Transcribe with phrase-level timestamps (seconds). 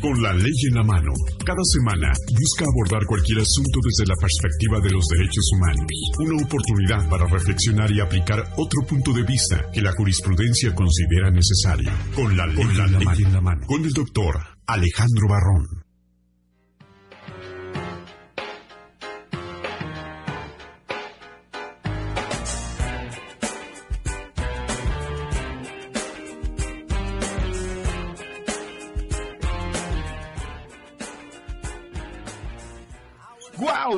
[0.00, 1.12] Con la ley en la mano,
[1.44, 5.86] cada semana busca abordar cualquier asunto desde la perspectiva de los derechos humanos.
[6.20, 11.90] Una oportunidad para reflexionar y aplicar otro punto de vista que la jurisprudencia considera necesario.
[12.14, 13.66] Con la ley, la ley en la mano.
[13.66, 15.79] Con el doctor Alejandro Barrón.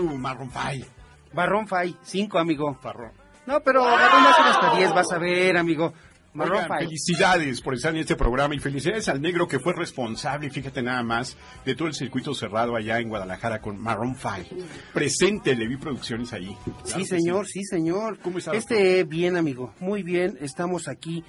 [0.01, 0.19] ¡Guau!
[0.19, 0.85] Marron Fay.
[1.33, 2.79] Barrón Fay, cinco, amigo.
[2.83, 3.13] Barrón.
[3.47, 5.93] No, pero Barrón va a ser hasta diez, vas a ver, amigo.
[6.35, 6.87] Oigan, Fay.
[6.87, 11.03] felicidades por estar en este programa y felicidades al negro que fue responsable, fíjate nada
[11.03, 14.49] más, de todo el circuito cerrado allá en Guadalajara con Marron Five.
[14.95, 16.57] Presente, le vi producciones ahí.
[16.65, 18.19] Claro Sí, señor, sí, señor.
[18.21, 20.39] ¿Cómo está, Este, bien, amigo, muy bien.
[20.41, 21.23] Estamos aquí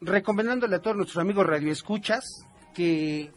[0.00, 2.24] recomendándole a todos nuestros amigos radioescuchas
[2.74, 3.32] que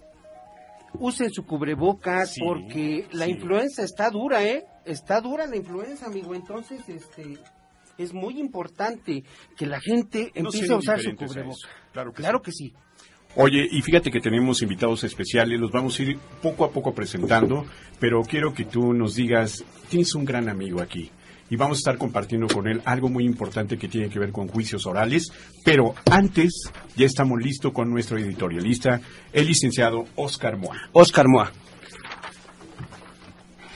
[1.00, 3.32] usen su cubrebocas Sí, porque la sí.
[3.32, 4.64] influenza está dura, ¿eh?
[4.86, 6.34] Está dura la influenza, amigo.
[6.34, 7.38] Entonces, este,
[7.98, 9.24] es muy importante
[9.58, 11.70] que la gente empiece a usar su cubrebocas.
[11.94, 12.44] Claro que claro sí.
[12.46, 12.74] que sí.
[13.36, 17.66] Oye, y fíjate que tenemos invitados especiales, los vamos a ir poco a poco presentando,
[17.98, 21.10] pero quiero que tú nos digas, tienes un gran amigo aquí
[21.52, 24.48] y vamos a estar compartiendo con él algo muy importante que tiene que ver con
[24.48, 25.34] juicios orales,
[25.66, 29.02] pero antes ya estamos listos con nuestro editorialista,
[29.34, 30.78] el licenciado Oscar Moa.
[30.94, 31.52] Oscar Moa.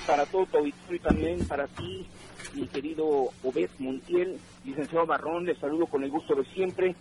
[0.08, 2.08] para todo tu auditorio y también para ti,
[2.54, 3.06] mi querido
[3.44, 6.96] Obed Montiel, licenciado Barrón, les saludo con el gusto de siempre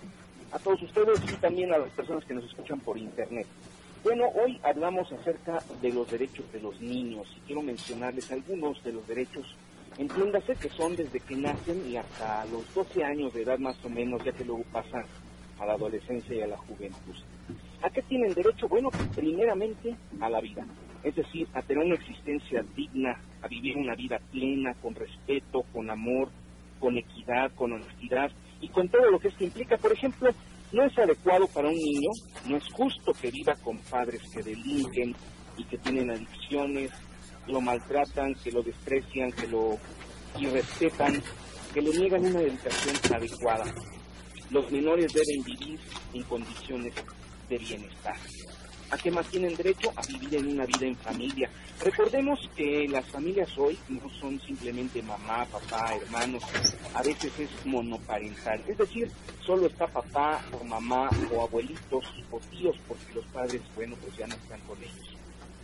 [0.50, 3.46] a todos ustedes y también a las personas que nos escuchan por internet.
[4.02, 8.92] Bueno, hoy hablamos acerca de los derechos de los niños y quiero mencionarles algunos de
[8.92, 9.46] los derechos,
[9.98, 13.88] entiéndase que son desde que nacen y hasta los 12 años de edad más o
[13.88, 15.04] menos, ya que luego pasan
[15.58, 17.14] a la adolescencia y a la juventud.
[17.82, 18.66] ¿A qué tienen derecho?
[18.68, 20.64] Bueno, primeramente a la vida,
[21.02, 25.90] es decir, a tener una existencia digna, a vivir una vida plena, con respeto, con
[25.90, 26.30] amor,
[26.80, 29.76] con equidad, con honestidad y con todo lo que esto implica.
[29.76, 30.30] Por ejemplo,
[30.72, 32.10] no es adecuado para un niño,
[32.48, 35.14] no es justo que viva con padres que delinquen
[35.56, 36.90] y que tienen adicciones,
[37.46, 39.78] lo maltratan, que lo desprecian, que lo
[40.38, 41.22] irrespetan,
[41.72, 43.64] que le niegan una educación adecuada.
[44.50, 45.78] Los menores deben vivir
[46.12, 46.94] en condiciones
[47.48, 48.16] de bienestar.
[48.90, 49.92] ¿A qué más tienen derecho?
[49.96, 51.50] A vivir en una vida en familia.
[51.82, 56.44] Recordemos que las familias hoy no son simplemente mamá, papá, hermanos,
[56.94, 59.10] a veces es monoparental, es decir,
[59.44, 64.26] solo está papá o mamá o abuelitos o tíos porque los padres, bueno, pues ya
[64.26, 65.13] no están con ellos.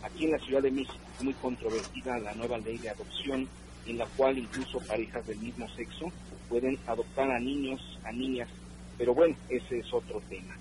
[0.03, 3.47] Aquí en la Ciudad de México es muy controvertida la nueva ley de adopción
[3.85, 6.11] en la cual incluso parejas del mismo sexo
[6.49, 8.49] pueden adoptar a niños, a niñas,
[8.97, 10.55] pero bueno, ese es otro tema.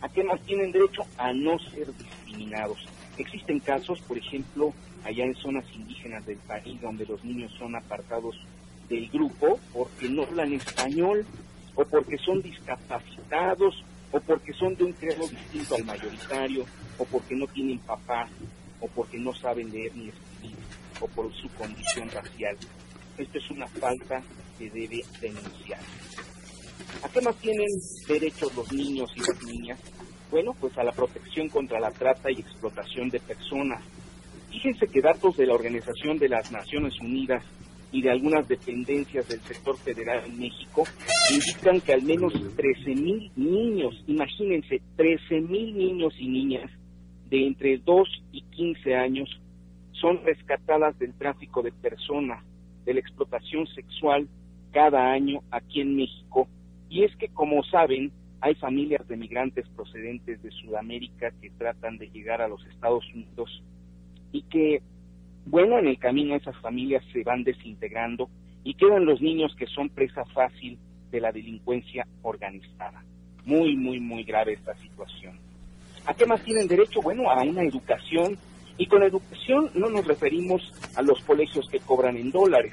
[0.00, 1.04] ¿A qué más tienen derecho?
[1.16, 2.78] A no ser discriminados.
[3.16, 4.72] Existen casos, por ejemplo,
[5.04, 8.36] allá en zonas indígenas del país donde los niños son apartados
[8.88, 11.24] del grupo porque no hablan español
[11.74, 16.64] o porque son discapacitados o porque son de un credo distinto al mayoritario
[16.98, 18.30] o porque no tienen papás
[18.80, 20.56] o porque no saben leer ni escribir
[21.00, 22.56] o por su condición racial.
[23.18, 24.22] Esto es una falta
[24.58, 25.80] que debe denunciar.
[27.02, 27.68] ¿A qué más tienen
[28.06, 29.80] derechos los niños y las niñas?
[30.30, 33.82] Bueno, pues a la protección contra la trata y explotación de personas.
[34.50, 37.42] Fíjense que datos de la Organización de las Naciones Unidas
[37.92, 40.84] y de algunas dependencias del sector federal en México
[41.30, 46.70] indican que al menos 13 mil niños, imagínense, 13 mil niños y niñas
[47.28, 49.28] de entre 2 y 15 años
[49.92, 52.44] son rescatadas del tráfico de personas,
[52.84, 54.26] de la explotación sexual
[54.72, 56.48] cada año aquí en México.
[56.88, 58.10] Y es que, como saben,
[58.40, 63.62] hay familias de migrantes procedentes de Sudamérica que tratan de llegar a los Estados Unidos
[64.32, 64.82] y que,
[65.46, 68.28] bueno, en el camino esas familias se van desintegrando
[68.64, 70.78] y quedan los niños que son presa fácil
[71.10, 73.04] de la delincuencia organizada.
[73.44, 75.38] Muy, muy, muy grave esta situación.
[76.06, 77.00] ¿A qué más tienen derecho?
[77.02, 78.38] Bueno, a una educación.
[78.78, 80.62] Y con educación no nos referimos
[80.96, 82.72] a los colegios que cobran en dólares,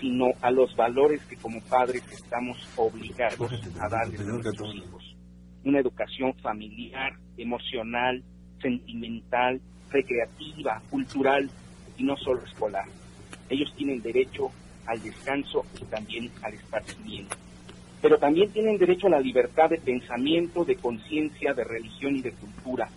[0.00, 5.16] sino a los valores que como padres estamos obligados a darles a nuestros hijos.
[5.64, 8.22] Una educación familiar, emocional,
[8.60, 11.48] sentimental, recreativa, cultural
[11.98, 12.86] y no solo escolar.
[13.50, 14.50] Ellos tienen derecho
[14.86, 17.36] al descanso y también al esparcimiento.
[18.00, 22.32] Pero también tienen derecho a la libertad de pensamiento, de conciencia, de religión y de
[22.32, 22.88] cultura.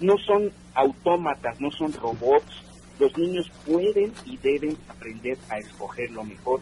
[0.00, 2.62] No son autómatas, no son robots.
[2.98, 6.60] Los niños pueden y deben aprender a escoger lo mejor,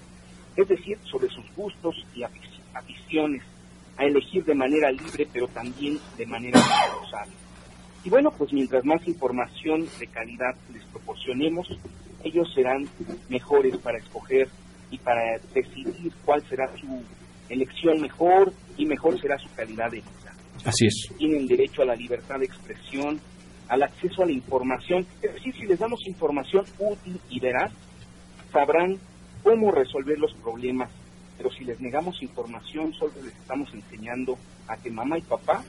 [0.57, 3.43] es decir, sobre sus gustos y aficiones,
[3.97, 7.48] a elegir de manera libre, pero también de manera responsable.
[8.05, 11.69] Y bueno, pues mientras más información de calidad les proporcionemos,
[12.25, 12.89] ellos serán
[13.29, 14.49] mejores para escoger
[14.91, 17.03] y para decidir cuál será su
[17.49, 20.33] elección mejor y mejor será su calidad de vida.
[20.65, 21.09] Así es.
[21.17, 23.21] Tienen derecho a la libertad de expresión,
[23.69, 25.07] al acceso a la información.
[25.23, 27.73] Es decir, si les damos información útil y veraz,
[28.53, 28.97] sabrán
[29.43, 30.91] cómo resolver los problemas.
[31.37, 34.37] Pero si les negamos información, solo les estamos enseñando
[34.67, 35.63] a que mamá y papá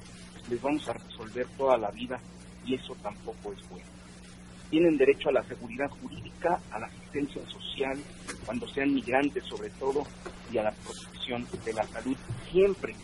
[0.50, 2.20] les vamos a resolver toda la vida
[2.66, 3.88] y eso tampoco es bueno.
[4.70, 7.98] Tienen derecho a la seguridad jurídica, a la asistencia social,
[8.46, 10.06] cuando sean migrantes sobre todo,
[10.52, 12.16] y a la protección de la salud,
[12.52, 12.96] siempre,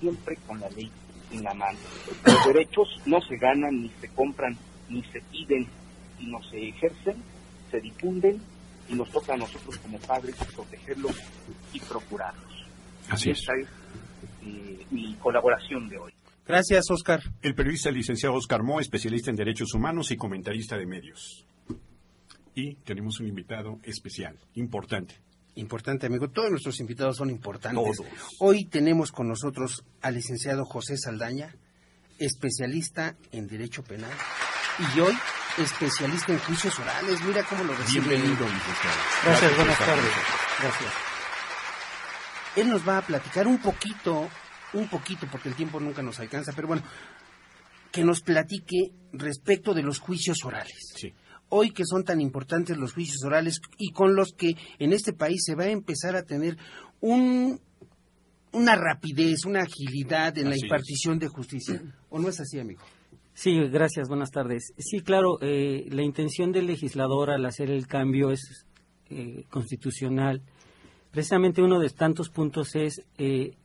[0.00, 0.90] siempre con la ley
[1.32, 1.78] en la mano.
[2.24, 4.56] Los derechos no se ganan, ni se compran,
[4.88, 5.66] ni se piden,
[6.18, 7.22] sino se ejercen,
[7.70, 8.40] se difunden
[8.88, 11.16] y nos toca a nosotros como padres protegerlos
[11.72, 12.66] y procurarlos.
[13.08, 13.40] Así es.
[13.40, 13.68] Esta es
[14.42, 16.12] eh, mi colaboración de hoy.
[16.46, 17.22] Gracias, Oscar.
[17.42, 21.46] El periodista licenciado Oscar Mo, especialista en derechos humanos y comentarista de medios.
[22.54, 25.20] Y tenemos un invitado especial, importante.
[25.56, 26.28] Importante, amigo.
[26.28, 27.96] Todos nuestros invitados son importantes.
[27.96, 28.10] Todos.
[28.40, 31.54] Hoy tenemos con nosotros al licenciado José Saldaña,
[32.18, 34.12] especialista en Derecho Penal.
[34.96, 35.14] Y hoy,
[35.58, 37.22] especialista en juicios orales.
[37.24, 38.08] Mira cómo lo recibe.
[38.08, 38.96] Bienvenido, licenciado.
[39.24, 40.12] Gracias, buenas tardes.
[40.60, 40.92] Gracias.
[42.56, 44.28] Él nos va a platicar un poquito,
[44.74, 46.82] un poquito, porque el tiempo nunca nos alcanza, pero bueno,
[47.90, 50.92] que nos platique respecto de los juicios orales.
[50.96, 51.12] Sí.
[51.48, 55.42] Hoy que son tan importantes los juicios orales y con los que en este país
[55.44, 56.56] se va a empezar a tener
[57.00, 57.60] un,
[58.52, 60.62] una rapidez, una agilidad en la es.
[60.62, 61.82] impartición de justicia.
[62.08, 62.82] ¿O no es así, amigo?
[63.34, 64.72] Sí, gracias, buenas tardes.
[64.78, 68.66] Sí, claro, eh, la intención del legislador al hacer el cambio es
[69.10, 70.42] eh, constitucional.
[71.10, 73.56] Precisamente uno de tantos puntos es eh,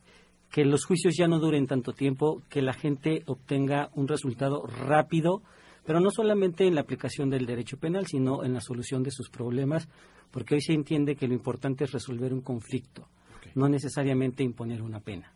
[0.50, 5.42] que los juicios ya no duren tanto tiempo, que la gente obtenga un resultado rápido,
[5.84, 9.30] pero no solamente en la aplicación del derecho penal, sino en la solución de sus
[9.30, 9.88] problemas,
[10.30, 13.08] porque hoy se entiende que lo importante es resolver un conflicto,
[13.54, 15.32] no necesariamente imponer una pena.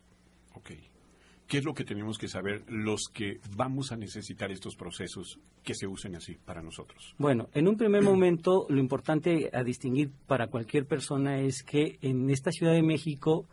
[1.47, 5.75] ¿Qué es lo que tenemos que saber los que vamos a necesitar estos procesos que
[5.75, 7.13] se usen así para nosotros?
[7.19, 12.31] Bueno, en un primer momento lo importante a distinguir para cualquier persona es que en
[12.31, 13.45] esta Ciudad de México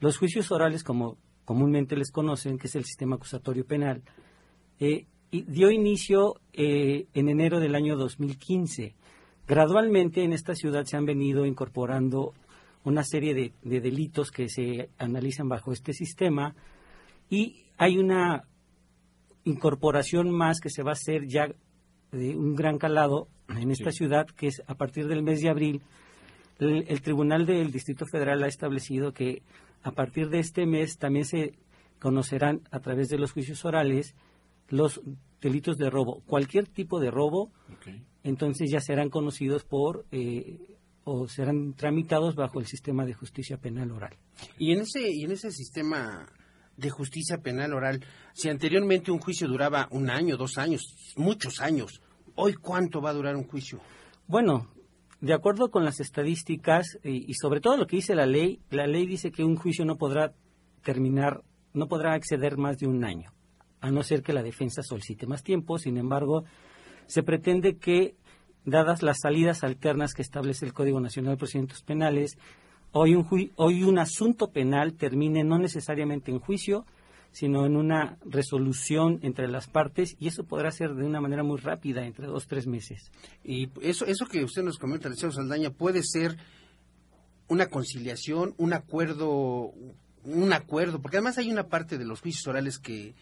[0.00, 4.02] los juicios orales, como comúnmente les conocen, que es el sistema acusatorio penal,
[4.80, 8.94] eh, y dio inicio eh, en enero del año 2015.
[9.46, 12.32] Gradualmente en esta ciudad se han venido incorporando
[12.84, 16.54] una serie de, de delitos que se analizan bajo este sistema
[17.30, 18.44] y hay una
[19.44, 21.48] incorporación más que se va a hacer ya
[22.12, 23.98] de un gran calado en esta Sí.
[23.98, 25.82] ciudad, que es a partir del mes de abril.
[26.58, 29.42] El, el Tribunal del Distrito Federal ha establecido que
[29.84, 31.58] a partir de este mes también se
[32.00, 34.14] conocerán a través de los juicios orales
[34.68, 35.00] los
[35.40, 36.22] delitos de robo.
[36.26, 37.52] Cualquier tipo de robo,
[38.22, 43.92] entonces ya serán conocidos por eh, o serán tramitados bajo el sistema de justicia penal
[43.92, 44.16] oral.
[44.58, 46.26] Y en ese, y en ese sistema
[46.78, 52.00] de justicia penal oral, si anteriormente un juicio duraba un año, dos años, muchos años,
[52.36, 53.80] hoy cuánto va a durar un juicio?
[54.26, 54.70] Bueno,
[55.24, 58.86] de acuerdo con las estadísticas eh, y, sobre todo lo que dice la ley, la
[58.86, 60.34] ley dice que un juicio no podrá
[60.82, 63.32] terminar, no podrá exceder más de un año,
[63.80, 65.78] a no ser que la defensa solicite más tiempo.
[65.78, 66.44] Sin embargo,
[67.06, 68.16] se pretende que,
[68.66, 72.36] dadas las salidas alternas que establece el Código Nacional de Procedimientos Penales,
[72.92, 73.26] hoy un,
[73.56, 76.84] hoy un asunto penal termine no necesariamente en juicio,
[77.34, 81.58] sino en una resolución entre las partes, y eso podrá ser de una manera muy
[81.58, 83.10] rápida, entre dos, tres meses.
[83.42, 86.36] Y eso, eso que usted nos comenta, licenciado Saldaña, puede ser
[87.48, 89.72] una conciliación, un acuerdo,
[90.24, 93.14] un acuerdo, porque además hay una parte de los juicios orales que,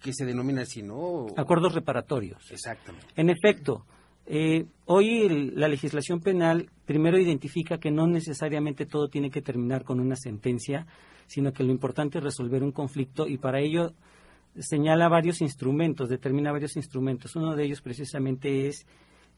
[0.00, 1.26] que se denomina así, ¿no?
[1.36, 2.50] Acuerdos reparatorios.
[2.50, 3.06] Exactamente.
[3.16, 3.86] En efecto,
[4.26, 9.84] eh, hoy el- la legislación penal primero identifica que no necesariamente todo tiene que terminar
[9.84, 10.86] con una sentencia,
[11.28, 13.92] sino que lo importante es resolver un conflicto y para ello
[14.58, 17.36] señala varios instrumentos, determina varios instrumentos.
[17.36, 18.86] Uno de ellos precisamente es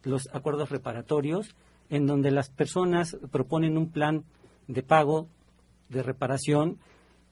[0.03, 1.55] los acuerdos reparatorios,
[1.91, 4.25] en donde las personas proponen un plan
[4.67, 5.29] de pago,
[5.91, 6.79] de reparación,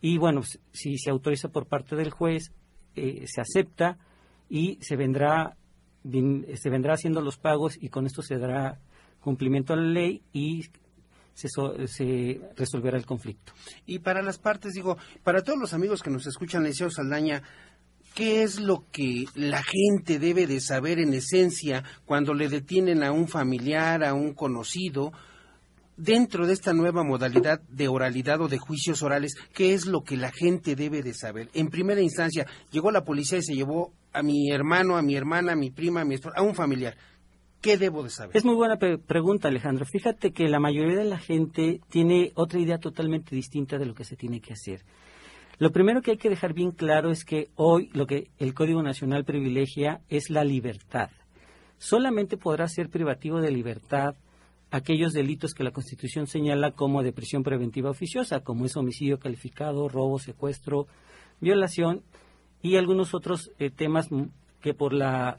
[0.01, 2.53] y bueno, si se autoriza por parte del juez,
[2.95, 3.99] eh, se acepta
[4.51, 5.57] y se vendrá
[6.55, 8.79] se vendrá haciendo los pagos y con esto se dará
[9.21, 10.65] cumplimiento a la ley y
[11.47, 13.53] se, resolverá el conflicto.
[13.87, 17.43] Y para las partes, digo, para todos los amigos que nos escuchan, Liceo Saldaña,
[18.15, 23.13] ¿qué es lo que la gente debe de saber en esencia cuando le detienen a
[23.13, 25.13] un familiar, a un conocido?
[25.97, 30.17] Dentro de esta nueva modalidad de oralidad o de juicios orales, ¿qué es lo que
[30.17, 31.49] la gente debe de saber?
[31.55, 35.53] En primera instancia, llegó la policía y se llevó a mi hermano, a mi hermana,
[35.53, 36.97] a mi prima, a mi esposa, a un familiar.
[37.61, 38.37] ¿Qué debo de saber?
[38.37, 39.85] Es muy buena pregunta, Alejandro.
[39.85, 44.05] Fíjate que la mayoría de la gente tiene otra idea totalmente distinta de lo que
[44.05, 44.83] se tiene que hacer.
[45.59, 48.81] Lo primero que hay que dejar bien claro es que hoy lo que el Código
[48.83, 51.11] Nacional privilegia es la libertad.
[51.79, 54.15] Solamente podrá ser privativo de libertad
[54.71, 59.89] aquellos delitos que la Constitución señala como de prisión preventiva oficiosa, como es homicidio calificado,
[59.89, 60.87] robo, secuestro,
[61.41, 62.03] violación
[62.63, 64.09] y algunos otros eh, temas
[64.61, 65.37] que por la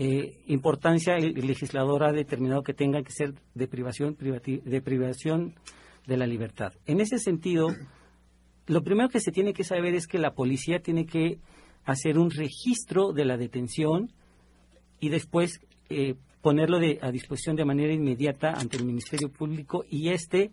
[0.00, 5.56] eh, importancia el, legislador ha determinado que tengan que ser de privación, de privación
[6.06, 6.72] de la libertad.
[6.86, 7.74] En ese sentido,
[8.68, 11.40] lo primero que se tiene que saber es que la policía tiene que
[11.84, 14.12] hacer un registro de la detención
[15.00, 20.52] y después eh, ponerlo a disposición de manera inmediata ante el Ministerio Público y éste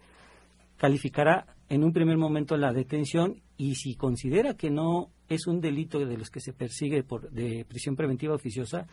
[0.78, 6.00] calificará en un primer momento la detención y si considera que no es un delito
[6.00, 8.88] de los que se persigue por de prisión preventiva oficiosa,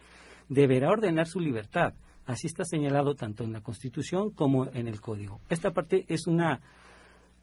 [0.49, 1.95] deberá ordenar su libertad.
[2.27, 5.41] Así está señalado tanto en la Constitución como en el Código.
[5.49, 6.43] Esta parte es un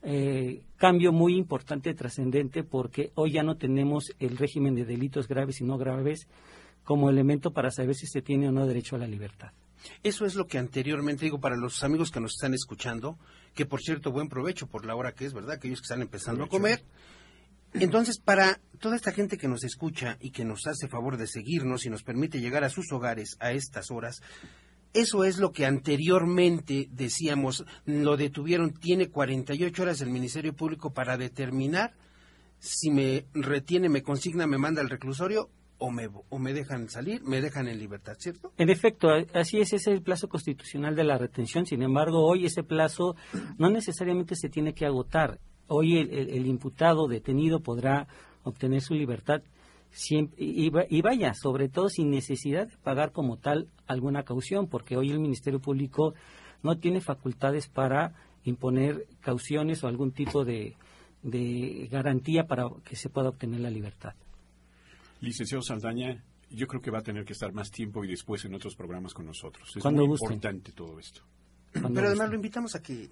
[0.01, 5.60] eh, cambio muy importante, trascendente, porque hoy ya no tenemos el régimen de delitos graves
[5.60, 6.27] y no graves
[6.84, 9.51] como elemento para saber si se tiene o no derecho a la libertad.
[10.03, 13.18] Eso es lo que anteriormente digo para los amigos que nos están escuchando,
[13.53, 15.51] que por cierto, buen provecho por la hora que es, ¿verdad?
[15.51, 16.84] Aquellos que están empezando a comer.
[17.73, 21.85] Entonces, para toda esta gente que nos escucha y que nos hace favor de seguirnos
[21.85, 24.21] y nos permite llegar a sus hogares a estas horas,
[24.93, 31.17] eso es lo que anteriormente decíamos, lo detuvieron, tiene 48 horas el Ministerio Público para
[31.17, 31.93] determinar
[32.59, 37.23] si me retiene, me consigna, me manda al reclusorio o me, o me dejan salir,
[37.23, 38.51] me dejan en libertad, ¿cierto?
[38.57, 41.65] En efecto, así es, ese es el plazo constitucional de la retención.
[41.65, 43.15] Sin embargo, hoy ese plazo
[43.57, 48.07] no necesariamente se tiene que agotar hoy el, imputado detenido podrá
[48.43, 49.41] obtener su libertad
[50.38, 55.19] y, vaya, sobre todo sin necesidad de pagar como tal alguna caución, porque hoy el
[55.19, 56.13] Ministerio Público
[56.61, 60.75] no tiene facultades para imponer cauciones o algún tipo de,
[61.91, 64.13] garantía para que se pueda obtener la libertad.
[65.21, 68.53] Licenciado Saldaña, yo creo que va a tener que estar más tiempo y después en
[68.53, 69.75] otros programas con nosotros.
[69.75, 71.21] Es muy importante todo esto.
[71.73, 73.09] Pero además lo invitamos a que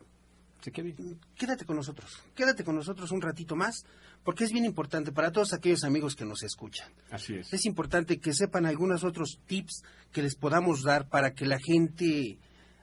[0.72, 3.86] Quédate con nosotros, quédate con nosotros un ratito más,
[4.24, 6.90] porque es bien importante para todos aquellos amigos que nos escuchan.
[7.10, 7.54] Así es.
[7.54, 12.38] Es importante que sepan algunos otros tips que les podamos dar para que la gente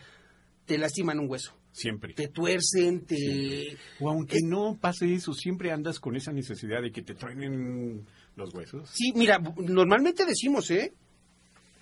[0.65, 1.55] te lastiman un hueso.
[1.75, 2.15] Siempre.
[2.15, 3.77] Te tuercen, te...
[3.99, 8.55] O aunque no pase eso, siempre andas con esa necesidad de que te truenen los
[8.55, 8.89] huesos.
[8.93, 10.95] Sí, mira, normalmente decimos, ¿eh?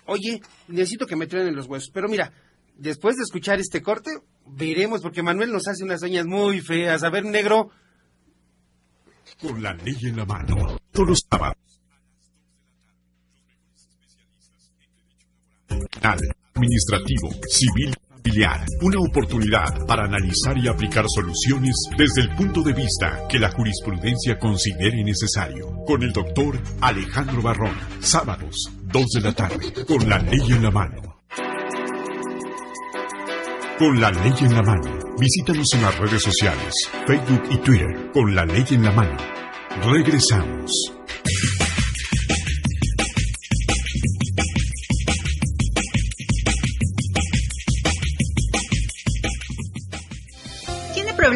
[0.07, 1.91] Oye, necesito que me truenen los huesos.
[1.93, 2.33] Pero mira,
[2.75, 4.09] después de escuchar este corte,
[4.47, 7.03] veremos, porque Manuel nos hace unas señas muy feas.
[7.03, 7.69] A ver, negro.
[9.39, 11.57] Con la ley en la mano, todos los sábados.
[16.55, 17.93] Administrativo, civil
[18.81, 24.39] una oportunidad para analizar y aplicar soluciones desde el punto de vista que la jurisprudencia
[24.39, 25.67] considere necesario.
[25.85, 30.71] Con el doctor Alejandro Barrón, sábados, 2 de la tarde, con la ley en la
[30.71, 31.01] mano.
[33.77, 34.99] Con la ley en la mano.
[35.19, 36.73] Visítanos en las redes sociales,
[37.05, 39.17] Facebook y Twitter, con la ley en la mano.
[39.91, 40.71] Regresamos.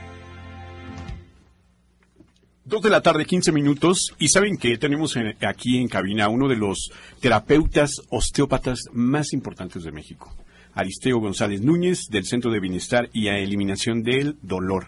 [2.71, 4.15] Dos de la tarde, 15 minutos.
[4.17, 9.91] Y saben que tenemos aquí en cabina uno de los terapeutas osteópatas más importantes de
[9.91, 10.33] México.
[10.73, 14.87] Aristeo González Núñez, del Centro de Bienestar y Eliminación del Dolor.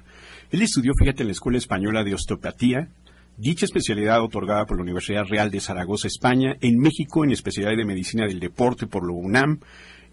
[0.50, 2.88] Él estudió, fíjate, en la Escuela Española de Osteopatía,
[3.36, 7.84] dicha especialidad otorgada por la Universidad Real de Zaragoza, España, en México en especialidad de
[7.84, 9.60] Medicina del Deporte por la UNAM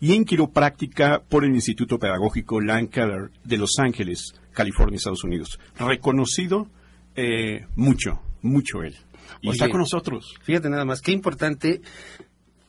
[0.01, 5.61] y en quiropráctica por el Instituto Pedagógico Lancaster de Los Ángeles, California, Estados Unidos.
[5.79, 6.67] Reconocido
[7.15, 8.97] eh, mucho, mucho él.
[9.43, 10.35] Y está con nosotros.
[10.43, 11.81] Fíjate nada más, qué importante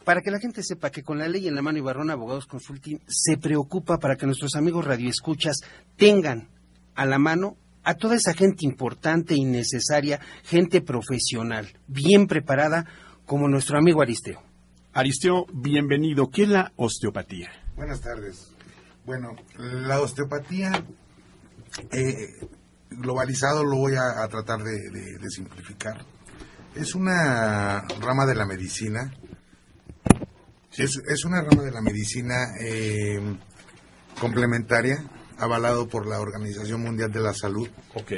[0.03, 2.45] para que la gente sepa que con la ley en la mano y Barrón Abogados
[2.45, 5.61] Consulting se preocupa para que nuestros amigos radioescuchas
[5.95, 6.49] tengan
[6.95, 12.85] a la mano a toda esa gente importante y necesaria, gente profesional, bien preparada,
[13.25, 14.41] como nuestro amigo Aristeo.
[14.93, 16.29] Aristeo, bienvenido.
[16.29, 17.49] ¿Qué es la osteopatía?
[17.75, 18.51] Buenas tardes.
[19.05, 20.83] Bueno, la osteopatía
[21.91, 22.47] eh,
[22.91, 26.05] globalizado lo voy a, tratar de, simplificar.
[26.75, 29.13] Es una rama de la medicina.
[30.77, 33.19] Es, una rama de la medicina eh,
[34.19, 35.03] complementaria,
[35.37, 37.69] avalado por la Organización Mundial de la Salud.
[37.95, 38.11] Ok.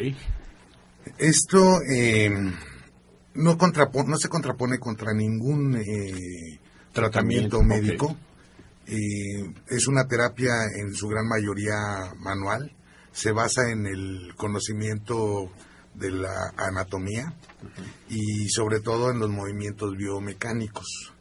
[1.18, 2.30] Esto eh,
[3.34, 6.60] no, no se contrapone contra ningún eh,
[6.94, 8.16] tratamiento médico.
[8.86, 12.72] es una terapia en su gran mayoría manual
[13.14, 15.50] se basa en el conocimiento
[15.94, 17.34] de la anatomía
[18.10, 21.14] y sobre todo en los movimientos biomecánicos.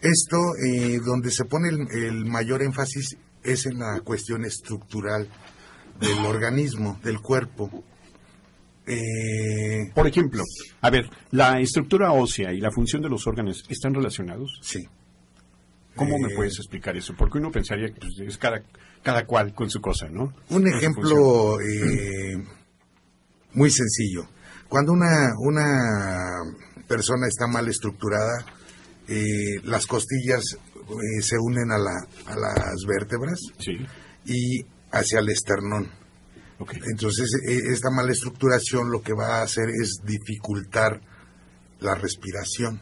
[0.00, 5.28] Esto, eh, donde se pone el, mayor énfasis es en la cuestión estructural
[6.00, 7.84] del organismo, del cuerpo.
[8.86, 10.42] Eh, Por ejemplo,
[10.80, 14.58] a ver, ¿la estructura ósea y la función de los órganos están relacionados?
[14.62, 14.88] Sí.
[15.94, 17.14] ¿Cómo me eh, puedes explicar eso?
[17.16, 18.62] Porque uno pensaría que pues, es cada,
[19.04, 20.32] cada cual con su cosa, ¿no?
[20.48, 22.42] Un ejemplo eh,
[23.52, 24.22] muy sencillo.
[24.68, 26.42] Cuando una, una
[26.88, 28.44] persona está mal estructurada,
[29.06, 30.42] eh, las costillas
[31.20, 31.92] se unen a, la,
[32.26, 33.38] a las vértebras
[34.24, 35.90] y hacia el esternón.
[36.90, 41.00] Entonces, esta mala estructuración lo que va a hacer es dificultar
[41.80, 42.80] la respiración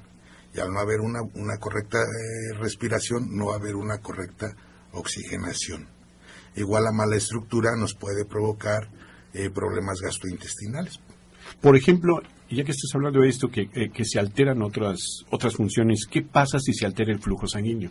[0.55, 4.55] y al no haber una, una correcta eh, respiración, no va a haber una correcta
[4.93, 5.89] oxigenación.
[6.57, 8.88] Igual la mala estructura nos puede provocar
[9.33, 11.01] eh, problemas gastrointestinales.
[11.61, 15.55] Por ejemplo, ya que estás hablando de esto, que, eh, que, se alteran otras, otras
[15.55, 17.91] funciones, ¿qué pasa si se altera el flujo sanguíneo?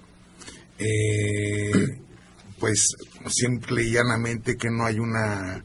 [2.60, 2.95] pues
[3.28, 5.63] simple y llanamente que no hay una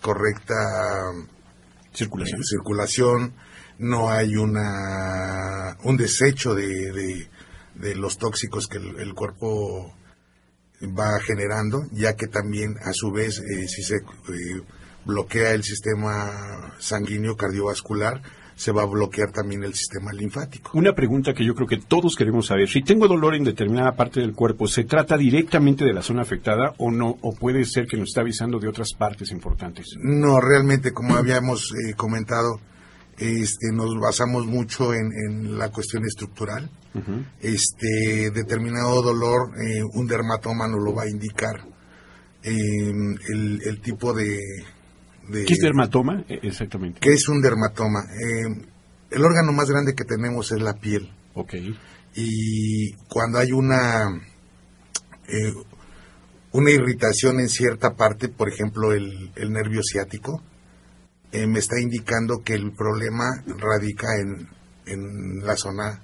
[0.00, 0.54] correcta
[1.92, 3.34] circulación, circulación
[3.78, 7.26] no hay una un desecho de,
[7.74, 9.94] de, los tóxicos que el, cuerpo
[10.86, 14.62] va generando, ya que también a su vez eh, si se eh,
[15.04, 18.22] bloquea el sistema sanguíneo cardiovascular,
[18.58, 20.72] se va a bloquear también el sistema linfático.
[20.74, 24.20] Una pregunta que yo creo que todos queremos saber, si tengo dolor en determinada parte
[24.20, 27.18] del cuerpo, ¿se trata directamente de la zona afectada o no?
[27.22, 29.94] ¿O puede ser que nos está avisando de otras partes importantes?
[30.02, 32.60] No, realmente, como habíamos eh, comentado,
[33.16, 36.68] este, nos basamos mucho en, la cuestión estructural.
[37.40, 41.64] Este determinado dolor, eh, un dermatoma nos lo va a indicar.
[42.42, 44.38] Em, el, tipo de,
[45.30, 47.00] ¿Qué es dermatoma e, exactamente?
[47.00, 48.00] ¿Qué es un dermatoma?
[48.00, 48.62] Em,
[49.10, 51.10] el órgano más grande que tenemos es la piel.
[51.34, 51.54] Ok.
[52.14, 54.08] Y cuando hay una
[55.28, 55.52] eh,
[56.52, 60.42] una irritación en cierta parte, por ejemplo el, el nervio ciático,
[61.32, 64.48] eh, me está indicando que el problema radica en,
[64.86, 66.02] en la zona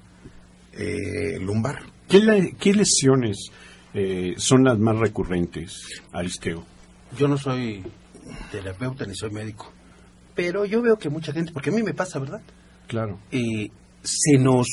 [0.77, 1.83] eh, lumbar.
[2.09, 3.51] ¿Qué, lesiones
[3.93, 6.65] eh, son las más recurrentes, Aristeo?
[7.17, 7.83] Yo no soy
[8.51, 9.73] terapeuta ni soy médico,
[10.35, 12.43] pero yo veo que mucha gente, porque a mí me pasa, ¿verdad?
[12.87, 13.19] Claro.
[13.31, 14.67] se nos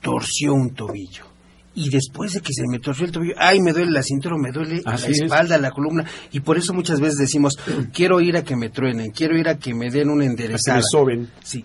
[0.00, 1.34] torció un tobillo
[1.74, 4.52] y después de que se me torció el tobillo, ay, me duele la cintura, me
[4.52, 7.58] duele la espalda, la columna, y por eso muchas veces decimos,
[7.92, 10.80] quiero ir a que me truenen, quiero ir a que me den una enderezada.
[10.82, 11.28] soben.
[11.42, 11.64] Sí.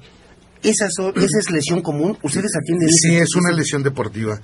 [0.63, 2.17] ¿Esa, ¿Esa es lesión común?
[2.21, 4.39] ¿Ustedes atienden Sí, es una lesión deportiva,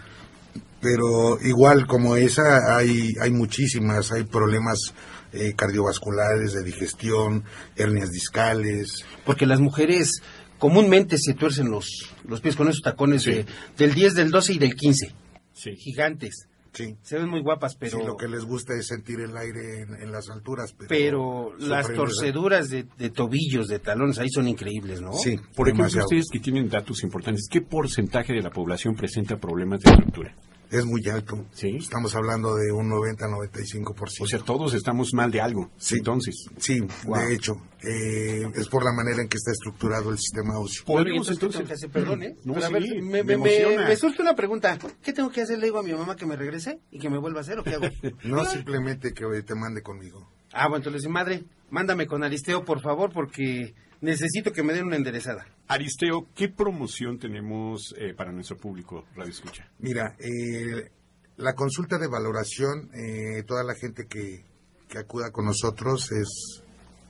[0.82, 4.94] pero igual como esa hay, hay muchísimas, hay problemas
[5.34, 7.44] eh, cardiovasculares, de digestión,
[7.76, 9.04] hernias discales.
[9.26, 10.22] Porque las mujeres
[10.60, 13.32] comúnmente se tuercen los, los pies con esos tacones Sí.
[13.32, 13.46] de-
[13.78, 15.14] del 10, del 12 y del 15.
[15.54, 15.76] Sí.
[15.78, 16.48] Gigantes.
[16.76, 16.98] Sí.
[17.02, 17.98] Se ven muy guapas, pero...
[18.00, 20.74] Sí, lo que les gusta es sentir el aire en, en las alturas.
[20.74, 25.14] Pero, Pero las torceduras de, de tobillos, de talones, ahí son increíbles, ¿no?
[25.14, 29.80] Sí, Por ejemplo, ustedes que tienen datos importantes, ¿qué porcentaje de la población presenta problemas
[29.82, 30.36] de estructura?
[30.78, 31.46] Es muy alto.
[31.54, 31.78] Sí.
[31.78, 34.22] Estamos hablando de un 90-95%.
[34.22, 35.72] O sea, todos estamos mal de algo.
[35.78, 35.96] Sí.
[35.98, 37.18] Entonces, Sí, Wow.
[37.28, 40.84] de hecho, eh, es por la manera en que está estructurado el sistema óseo.
[40.86, 41.86] podríamos Entonces.
[41.92, 42.36] Perdón, ¿eh?
[42.44, 44.78] No, Pero a sí, ver, me me, me, me surge una pregunta.
[45.02, 45.60] ¿Qué tengo que hacer?
[45.60, 47.64] ¿Le digo a mi mamá que me regrese y que me vuelva a hacer o
[47.64, 47.86] qué hago?
[48.24, 50.28] No simplemente que te mande conmigo.
[50.52, 54.96] ah, bueno, entonces, madre, mándame con Aristeo, por favor, porque necesito que me den una
[54.96, 55.46] enderezada.
[55.68, 59.68] Aristeo, ¿qué promoción tenemos eh, para nuestro público, Radio Escucha?
[59.80, 60.90] Mira, eh,
[61.38, 64.44] la consulta de valoración, eh, toda la gente que,
[64.88, 66.62] que acuda con nosotros es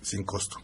[0.01, 0.57] sin costo.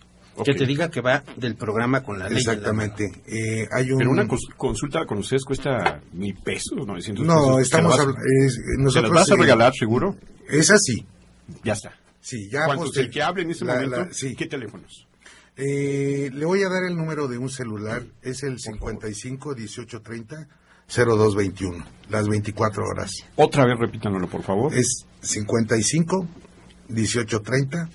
[0.45, 2.35] Que te diga que va del programa con la ley.
[2.35, 3.03] la Exactamente.
[3.27, 3.97] Eh, hay un...
[3.97, 7.61] Pero una cons- consulta con ustedes cuesta mil pesos, 900 No, pesos.
[7.63, 10.15] estamos ¿Se las vas- habla- es- ¿Se nosotros, las vas a eh, regalar, seguro?
[10.49, 11.05] Es así.
[11.63, 11.99] Ya está.
[12.21, 14.33] Sí, ya El que hable en este la- momento, la- sí.
[14.35, 15.05] ¿qué teléfonos?
[15.57, 20.47] Eh, le voy a dar el número de un celular, es el 55 18 30
[20.87, 23.11] 02 21, las 24 horas.
[23.35, 24.73] Otra vez repítanlo, por favor.
[24.73, 26.27] Es 55
[26.89, 27.89] 18 30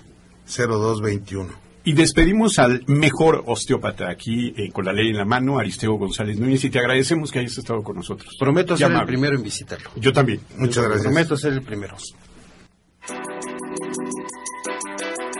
[0.45, 1.67] 02 21.
[1.83, 6.37] Y despedimos al mejor osteópata aquí eh, con la ley en la mano, Aristeo González
[6.37, 8.35] Núñez, y te agradecemos que hayas estado con nosotros.
[8.37, 9.91] Prometo ser el primero en visitarlo.
[9.95, 10.41] Yo también.
[10.57, 11.03] Muchas gracias.
[11.03, 11.95] Prometo ser el primero.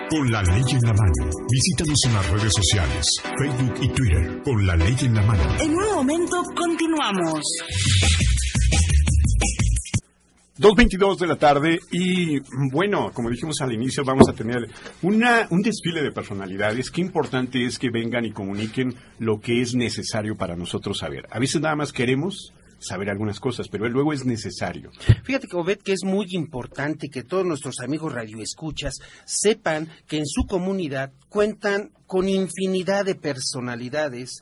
[0.10, 1.30] Con la ley en la mano.
[1.52, 3.06] Visítanos en las redes sociales,
[3.38, 4.41] Facebook y Twitter.
[4.41, 5.43] Con la ley en la mano.
[5.60, 7.41] En un momento continuamos.
[10.60, 12.39] 2.22 de la tarde y
[12.72, 14.70] bueno, como dijimos al inicio, vamos a tener
[15.02, 16.89] una, un desfile de personalidades.
[16.89, 21.28] Qué importante es que vengan y comuniquen lo que es necesario para nosotros saber.
[21.32, 24.92] A veces nada más queremos saber algunas cosas, pero luego es necesario.
[25.24, 30.46] Fíjate Obed que es muy importante que todos nuestros amigos radioescuchas sepan que en su
[30.46, 34.42] comunidad cuentan con infinidad de personalidades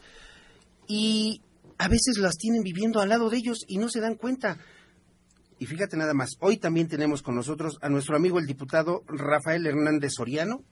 [0.88, 1.41] y
[1.78, 4.58] a veces las tienen viviendo al lado de ellos y no se dan cuenta.
[5.58, 9.65] Y fíjate nada más, hoy también tenemos con nosotros a nuestro amigo el diputado Rafael
[9.65, 10.63] Hernández Soriano,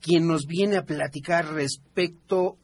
[0.00, 2.58] quien nos viene a platicar respecto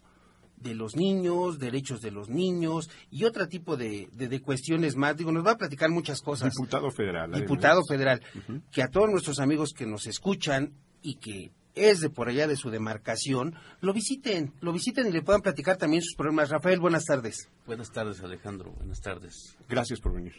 [0.60, 5.16] de los niños, derechos de los niños y otro tipo de, de- de cuestiones más.
[5.16, 6.52] Digo, nos va a platicar muchas cosas.
[6.54, 7.30] Diputado federal.
[7.30, 7.40] además.
[7.40, 8.22] Diputado federal.
[8.72, 12.56] Que a todos nuestros amigos que nos escuchan y que es de por allá de
[12.56, 16.48] su demarcación, lo visiten, lo visiten y le puedan platicar también sus problemas.
[16.50, 17.48] Rafael, buenas tardes.
[17.66, 18.72] Buenas tardes, Alejandro.
[18.72, 19.56] Buenas tardes.
[19.68, 20.32] Gracias por venir.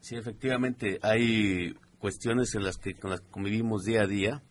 [0.00, 4.42] Sí, efectivamente, hay cuestiones en las que con las que convivimos día a día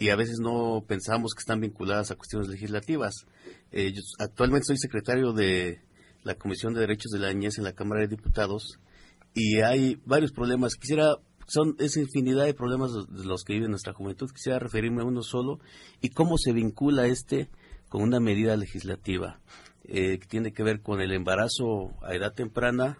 [0.00, 3.26] y a veces no pensamos que están vinculadas a cuestiones legislativas.
[3.70, 5.82] Eh, yo actualmente soy secretario de
[6.22, 8.78] la Comisión de Derechos de la Niñez en la Cámara de Diputados
[9.34, 10.76] y hay varios problemas.
[10.76, 14.30] Quisiera, son esa infinidad de problemas de los que vive nuestra juventud.
[14.32, 15.60] Quisiera referirme a uno solo
[16.00, 17.50] y cómo se vincula este
[17.90, 19.38] con una medida legislativa
[19.84, 22.96] eh, que tiene que ver con el embarazo a edad temprana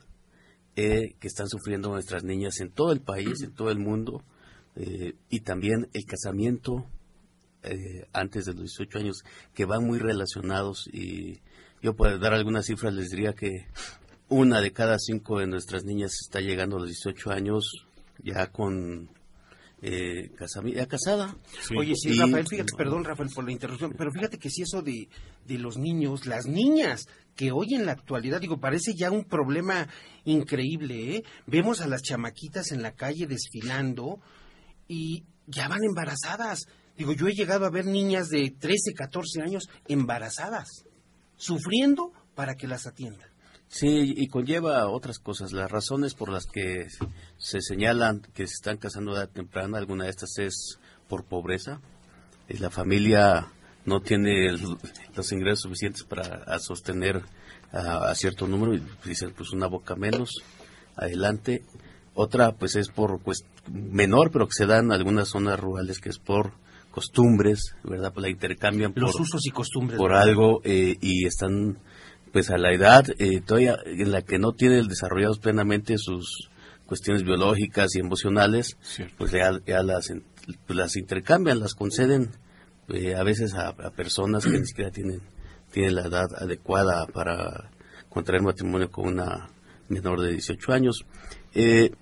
[0.76, 4.22] eh, que están sufriendo nuestras niñas en todo el país, en todo el mundo,
[4.76, 6.86] eh, y también el casamiento
[7.62, 9.22] eh, antes de los 18 años,
[9.54, 10.88] que van muy relacionados.
[10.92, 11.40] Y
[11.82, 13.66] yo para dar algunas cifras les diría que
[14.28, 17.84] una de cada cinco de nuestras niñas está llegando a los 18 años
[18.22, 19.10] ya con
[19.82, 21.36] eh, casami- ya casada.
[21.76, 24.82] Oye, sí, Y- Rafael, fíjate, perdón, Rafael, por la interrupción, pero fíjate que si eso
[24.82, 25.08] de,
[25.46, 29.88] de los niños, las niñas, que hoy en la actualidad, digo, parece ya un problema
[30.26, 31.24] increíble, ¿eh?
[31.46, 34.20] Vemos a las chamaquitas en la calle desfilando
[34.90, 36.66] y ya van embarazadas.
[36.96, 40.84] Digo, yo he llegado a ver niñas de 13, 14 años embarazadas,
[41.36, 43.30] sufriendo para que las atiendan.
[43.68, 45.52] Sí, y conlleva otras cosas.
[45.52, 46.88] Las razones por las que
[47.38, 51.80] se señalan que se están casando a edad temprana, alguna de estas es por pobreza.
[52.48, 53.46] La familia
[53.84, 54.50] no tiene
[55.14, 57.22] los ingresos suficientes para sostener
[57.70, 60.42] a, a cierto número y dicen pues una boca menos,
[60.96, 61.62] adelante.
[62.14, 66.08] Otra pues es por pues, menor, pero que se da en algunas zonas rurales, que
[66.08, 66.52] es por
[66.90, 68.12] costumbres, ¿verdad?
[68.12, 69.96] Pues la intercambian Los por, usos y costumbres.
[69.98, 70.28] por ¿verdad?
[70.28, 71.78] algo eh, y están
[72.32, 76.48] pues a la edad eh, todavía en la que no tienen desarrollados plenamente sus
[76.86, 79.14] cuestiones biológicas y emocionales, Cierto.
[79.18, 80.24] pues ya, ya las, en-
[80.66, 82.30] pues las intercambian, las conceden
[82.88, 85.20] eh, a veces a, a personas que ni siquiera tienen,
[85.72, 87.70] tienen la edad adecuada para
[88.08, 89.48] contraer matrimonio con una
[89.88, 91.04] menor de 18 años.
[91.54, 91.92] Eh,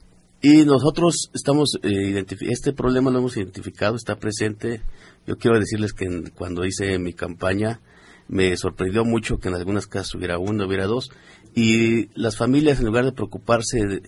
[0.41, 4.83] Y nosotros estamos, eh, este problema lo hemos identificado, está presente.
[5.27, 7.81] Yo quiero decirles que cuando hice mi campaña
[8.29, 11.11] me sorprendió mucho que en algunas casas hubiera uno, hubiera dos.
[11.55, 14.03] Y las familias, en lugar de preocuparse de,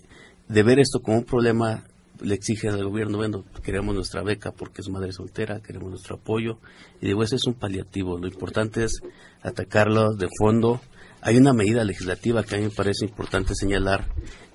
[0.46, 1.84] de ver esto como un problema,
[2.20, 6.58] le exigen al gobierno, bueno, queremos nuestra beca porque es madre soltera, queremos nuestro apoyo.
[7.00, 8.18] Y digo, ese es un paliativo.
[8.18, 9.00] Lo importante es
[9.42, 10.80] atacarlo de fondo.
[11.22, 14.08] Hay una medida legislativa que a mí me parece importante señalar,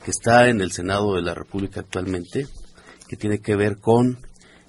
[0.04, 2.48] que está en el Senado de la República actualmente,
[3.08, 4.18] que tiene que ver con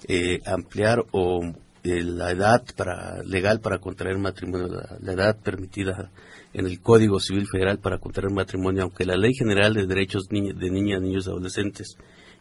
[0.07, 1.41] eh, ampliar o
[1.83, 4.67] eh, la edad para, legal para contraer matrimonio,
[4.99, 6.11] la, edad permitida
[6.53, 10.69] en el Código Civil Federal para contraer matrimonio, aunque la Ley General de Derechos de
[10.69, 11.97] Niñas, Niños y Adolescentes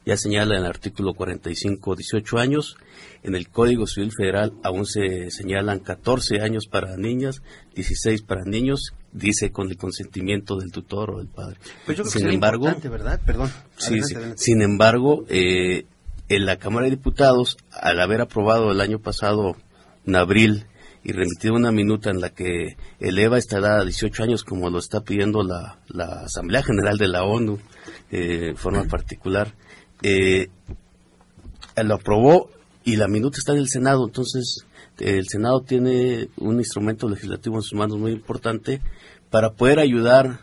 [0.06, 2.76] ya señala en el artículo 45 18 años.
[3.24, 7.42] En el Código Civil Federal aún se señalan 14 años para niñas,
[7.74, 11.58] 16 para niños, dice con el consentimiento del tutor o del padre.
[11.84, 13.20] Pues sin embargo, ¿verdad?
[13.24, 13.50] Perdón.
[14.36, 15.86] Sin embargo, eh,
[16.28, 19.56] en la Cámara de Diputados, al haber aprobado el año pasado,
[20.06, 20.66] en abril,
[21.02, 24.78] y remitido una minuta en la que eleva esta edad a 18 años, como lo
[24.78, 25.78] está pidiendo la,
[26.24, 27.60] Asamblea General de la ONU,
[28.10, 29.54] eh, en forma particular,
[30.02, 30.48] eh,
[31.76, 32.50] lo aprobó
[32.86, 34.64] y la minuta está en el Senado, entonces
[35.00, 38.80] el Senado tiene un instrumento legislativo en sus manos muy importante
[39.28, 40.38] para poder ayudar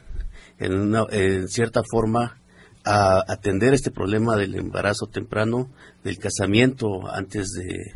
[0.60, 2.42] en, en cierta forma
[2.84, 5.70] a atender este problema del embarazo temprano,
[6.04, 7.94] del casamiento antes de,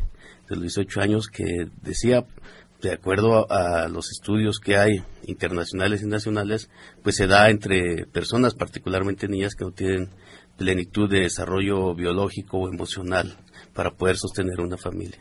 [0.48, 2.24] los 18 años, que decía,
[2.80, 6.70] de acuerdo a, los estudios que hay internacionales y nacionales,
[7.02, 10.08] pues se da entre personas, particularmente niñas que no tienen
[10.56, 13.36] plenitud de desarrollo biológico o emocional
[13.74, 15.18] para poder sostener una familia.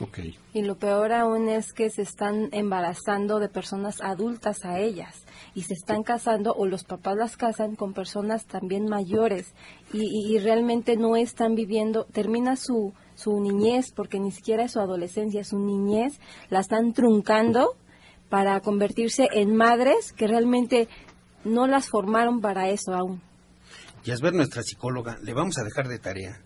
[0.00, 0.36] Okay.
[0.52, 5.62] Y lo peor aún es que se están embarazando de personas adultas a ellas y
[5.62, 9.54] se están casando o los papás las casan con personas también mayores
[9.92, 14.80] y, y, realmente no están viviendo, termina su, su niñez porque ni siquiera es su
[14.80, 16.18] adolescencia, su niñez,
[16.48, 17.76] la están truncando
[18.28, 20.88] para convertirse en madres que realmente
[21.44, 23.20] no las formaron para eso aún.
[24.04, 26.40] Yasber, nuestra psicóloga, le vamos a dejar de tarea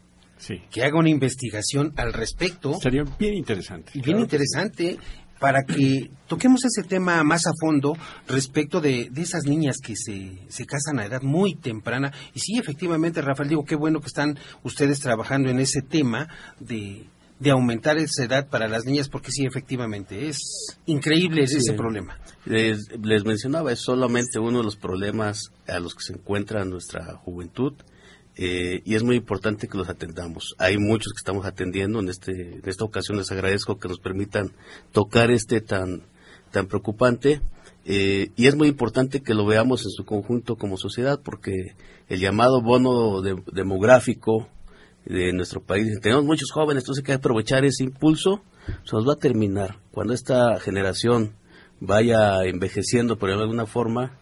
[0.71, 2.75] que haga una investigación al respecto.
[2.81, 3.93] Sería bien interesante.
[3.95, 4.99] Bien interesante
[5.39, 7.95] para que toquemos ese tema más a fondo
[8.27, 12.13] respecto de, de esas niñas que se, se, casan a edad muy temprana.
[12.35, 17.07] Y sí, efectivamente, Rafael, digo, qué bueno que están ustedes trabajando en ese tema de,
[17.39, 22.19] de aumentar esa edad para las niñas, porque sí, efectivamente, es increíble ese problema.
[22.47, 27.17] Les, les, mencionaba, es solamente uno de los problemas a los que se encuentra nuestra
[27.17, 27.75] juventud.
[28.37, 30.55] Eh, y es muy importante que los atendamos.
[30.59, 32.01] Hay muchos que estamos atendiendo.
[32.01, 34.53] En, este, en esta ocasión les agradezco que nos permitan
[34.93, 36.03] tocar este tan,
[36.53, 37.41] tan preocupante.
[37.87, 41.53] Eh, y es muy importante que lo veamos en su conjunto como sociedad, porque
[42.09, 44.49] el llamado bono demográfico
[45.07, 46.01] de nuestro país.
[46.03, 48.43] Tenemos muchos jóvenes, entonces hay que aprovechar ese impulso.
[48.85, 49.79] Se nos va a terminar.
[49.93, 51.37] Cuando esta generación
[51.81, 54.19] vaya envejeciendo por alguna forma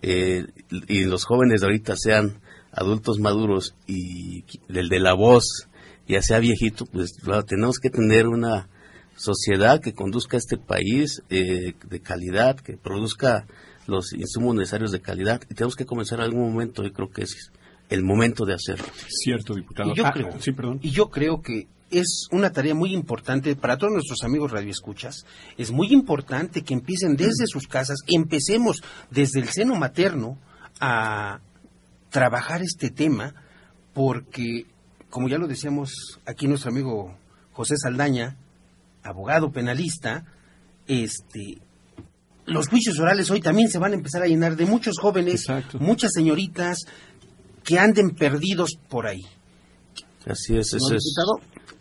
[0.00, 0.46] eh,
[0.88, 2.40] y los jóvenes de ahorita sean
[2.72, 5.68] adultos maduros y el de la voz
[6.08, 7.14] ya sea viejito, pues
[7.46, 8.68] tenemos que tener una
[9.16, 13.46] sociedad que conduzca a este país eh, de calidad, que produzca
[13.86, 17.22] los insumos necesarios de calidad y tenemos que comenzar en algún momento, yo creo que
[17.22, 17.52] es
[17.88, 18.86] el momento de hacerlo.
[19.08, 19.90] Cierto, diputado.
[19.92, 20.78] Y yo, ah, creo, sí, perdón.
[20.82, 25.26] y yo creo que es una tarea muy importante para todos nuestros amigos radioescuchas.
[25.58, 30.38] Es muy importante que empiecen desde sus casas, empecemos desde el seno materno
[30.80, 31.40] a
[32.12, 33.34] trabajar este tema,
[33.92, 34.66] porque,
[35.10, 37.16] como ya lo decíamos aquí nuestro amigo
[37.52, 38.36] José Saldaña,
[39.02, 40.24] abogado penalista,
[40.86, 41.58] este,
[42.46, 45.46] los juicios orales hoy también se van a empezar a llenar de muchos jóvenes,
[45.80, 46.78] muchas señoritas,
[47.64, 49.22] que anden perdidos por ahí.
[50.26, 51.14] Así es, eso es.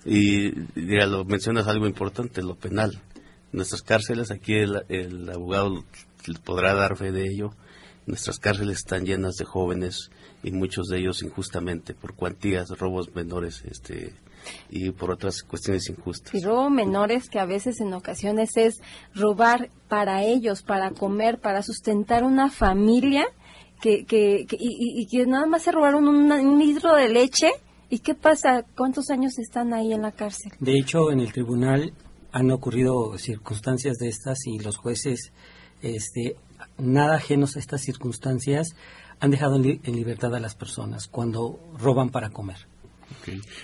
[0.06, 3.00] Y ya lo mencionas algo importante, lo penal.
[3.52, 5.84] Nuestras cárceles, aquí el, abogado
[6.46, 7.52] podrá dar fe de ello,
[8.06, 10.10] nuestras cárceles están llenas de jóvenes
[10.44, 14.14] y muchos de ellos injustamente por cuantías, robos menores, este
[14.70, 16.34] y por otras cuestiones injustas.
[16.34, 18.82] Y robo menores que a veces en ocasiones es
[19.14, 23.28] robar para ellos, para comer, para sustentar una familia
[23.82, 27.52] que, que, y, que nada más se robaron un, litro de leche.
[27.90, 28.64] ¿Y qué pasa?
[28.78, 30.54] ¿Cuántos años están ahí en la cárcel?
[30.60, 31.94] De hecho, en el tribunal
[32.32, 35.34] han ocurrido circunstancias de estas y los jueces,
[35.82, 36.38] este,
[36.78, 38.76] nada ajenos a estas circunstancias,
[39.22, 42.58] han dejado en libertad a las personas cuando roban para comer.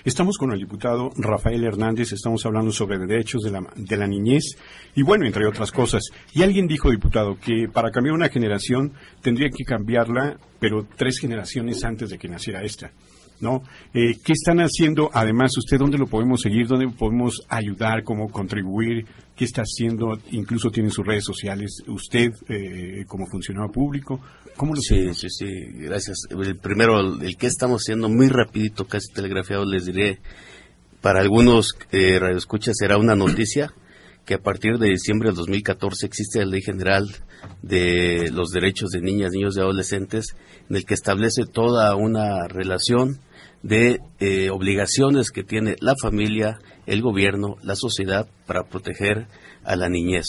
[0.03, 4.55] Estamos con el diputado Rafael Hernández, estamos hablando sobre derechos de la, de la niñez
[4.93, 6.03] y bueno, entre otras cosas.
[6.33, 11.83] Y alguien dijo, diputado, que para cambiar una generación tendría que cambiarla pero tres generaciones
[11.83, 12.91] antes de que naciera esta.
[13.39, 13.62] ¿No?
[13.93, 15.12] Eh, ¿Qué están haciendo?
[15.13, 16.67] Además, ¿usted dónde lo podemos seguir?
[16.67, 18.04] ¿Dónde podemos ayudar?
[18.04, 19.06] ¿Cómo contribuir?
[19.36, 20.17] ¿Qué está haciendo?
[20.32, 21.84] Incluso tiene sus redes sociales.
[21.88, 24.19] ¿Usted, eh, como funcionario público?
[24.56, 26.17] ¿Cómo lo Sí, sí, sí, gracias.
[26.32, 30.19] El primero, el que estamos haciendo muy rapidito, casi telegrafiado, les diré,
[31.02, 33.71] para algunos eh, radioescuchas será una noticia
[34.26, 37.08] que a partir de diciembre del 2014 existe la Ley General
[37.62, 40.36] de los Derechos de Niñas, Niños y Adolescentes,
[40.69, 43.19] en el que establece toda una relación
[43.67, 49.27] de eh, obligaciones que tiene la familia, el gobierno, la sociedad para proteger
[49.65, 50.25] a la niñez.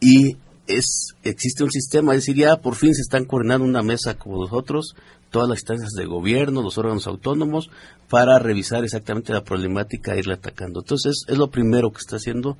[0.00, 0.36] Y
[0.68, 4.44] es, existe un sistema, es decir, ya por fin se están coordinando una mesa como
[4.44, 4.94] nosotros,
[5.30, 7.70] todas las instancias de gobierno, los órganos autónomos,
[8.08, 10.80] para revisar exactamente la problemática e irla atacando.
[10.80, 12.56] Entonces, es lo primero que está haciendo.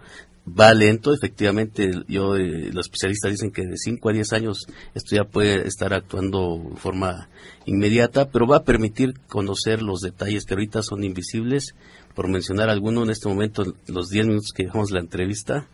[0.48, 5.14] Va lento, efectivamente, yo, eh, los especialistas dicen que de 5 a 10 años esto
[5.14, 7.28] ya puede estar actuando de forma
[7.66, 11.74] inmediata, pero va a permitir conocer los detalles que ahorita son invisibles.
[12.14, 15.68] Por mencionar alguno, en este momento, los 10 minutos que dejamos la entrevista,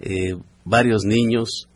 [0.00, 1.68] eh, varios niños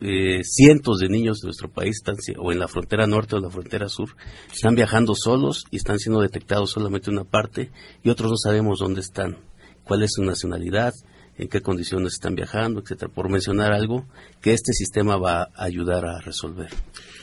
[0.00, 3.44] eh, cientos de niños de nuestro país están, o en la frontera norte o en
[3.44, 4.16] la frontera sur
[4.52, 7.70] están viajando solos y están siendo detectados solamente una parte
[8.02, 9.36] y otros no sabemos dónde están,
[9.84, 10.94] cuál es su nacionalidad,
[11.36, 14.06] en qué condiciones están viajando, etcétera, por mencionar algo
[14.40, 16.70] que este sistema va a ayudar a resolver.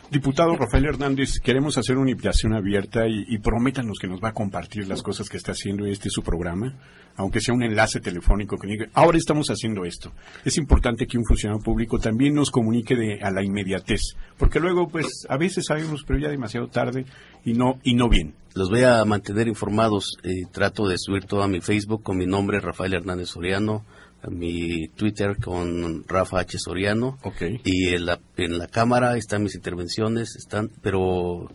[0.10, 4.34] Diputado Rafael Hernández, queremos hacer una invitación abierta y, y prométanos que nos va a
[4.34, 6.74] compartir las cosas que está haciendo este su programa,
[7.18, 10.14] aunque sea un enlace telefónico que diga, ahora estamos haciendo esto.
[10.46, 14.88] Es importante que un funcionario público también nos comunique de, a la inmediatez, porque luego,
[14.88, 17.06] pues, a veces sabemos, pero ya demasiado tarde
[17.44, 18.34] y no, y no bien.
[18.56, 20.18] Los voy a mantener informados.
[20.24, 23.84] Eh, trato de subir todo a mi Facebook con mi nombre, Rafael Hernández Soriano,
[24.30, 26.58] mi Twitter con Rafa H.
[26.60, 27.18] Soriano.
[27.64, 31.50] Y en la, en la cámara están mis intervenciones, están, pero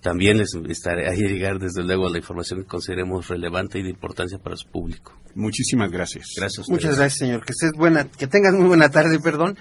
[0.00, 3.90] también les estaré a llegar desde luego a la información que consideremos relevante y de
[3.90, 5.18] importancia para su público.
[5.34, 6.26] Muchísimas gracias.
[6.36, 6.68] Gracias.
[6.68, 7.44] Muchas gracias, señor.
[7.44, 9.56] Que estés buena, que tengas muy buena tarde, perdón.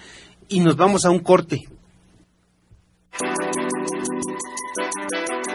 [0.47, 1.61] Y nos vamos a un corte.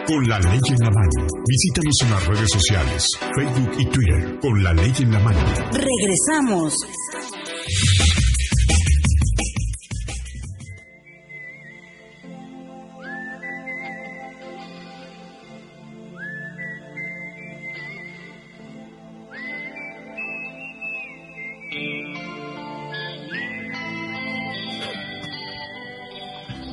[0.07, 1.27] Con la ley en la mano.
[1.45, 4.39] Visítanos en las redes sociales, Facebook y Twitter.
[4.39, 5.39] Con la ley en la mano.
[5.73, 6.73] Regresamos.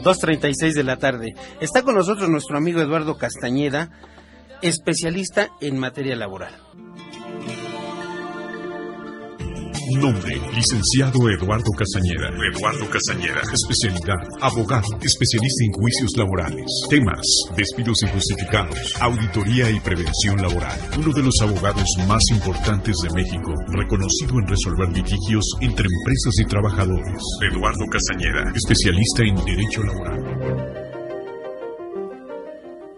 [0.04, 1.34] Dos treinta y seis de la tarde.
[1.60, 3.88] Está con nosotros nuestro amigo Eduardo Castañeda,
[4.60, 6.54] especialista en materia laboral.
[9.92, 12.30] Nombre, licenciado Eduardo Castañeda.
[12.52, 13.42] Eduardo Castañeda.
[13.52, 16.64] Especialidad, abogado, especialista en juicios laborales.
[16.88, 17.20] Temas,
[17.54, 20.78] despidos injustificados, auditoría y prevención laboral.
[20.96, 26.44] Uno de los abogados más importantes de México, reconocido en resolver litigios entre empresas y
[26.46, 27.22] trabajadores.
[27.52, 30.74] Eduardo Castañeda, especialista en derecho laboral.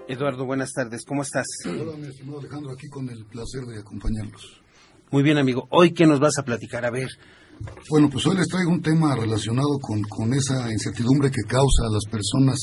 [0.07, 1.05] Eduardo, buenas tardes.
[1.05, 1.47] ¿Cómo estás?
[1.65, 4.66] Hola, mi estimado Alejandro, aquí con el placer de acompañarlos.
[5.13, 5.69] Muy bien, amigo.
[5.71, 6.85] Hoy, ¿qué nos vas a platicar?
[6.85, 7.09] A ver.
[7.89, 11.93] Bueno, pues hoy les traigo un tema relacionado con, con esa incertidumbre que causa a
[11.93, 12.59] las personas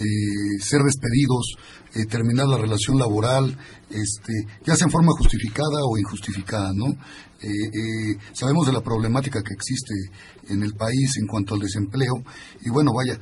[0.00, 1.54] eh, ser despedidos,
[1.94, 3.56] eh, terminar la relación laboral,
[3.90, 4.32] este,
[4.64, 6.86] ya sea en forma justificada o injustificada, ¿no?
[7.42, 9.94] Eh, eh, sabemos de la problemática que existe
[10.48, 12.14] en el país en cuanto al desempleo
[12.64, 13.18] y bueno, vaya,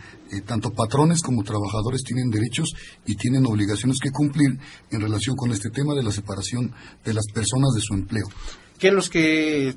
[0.46, 2.70] tanto patrones como trabajadores tienen derechos
[3.06, 4.59] y tienen obligaciones que cumplir
[4.90, 6.72] en relación con este tema de la separación
[7.04, 8.26] de las personas de su empleo.
[8.81, 9.77] Que los que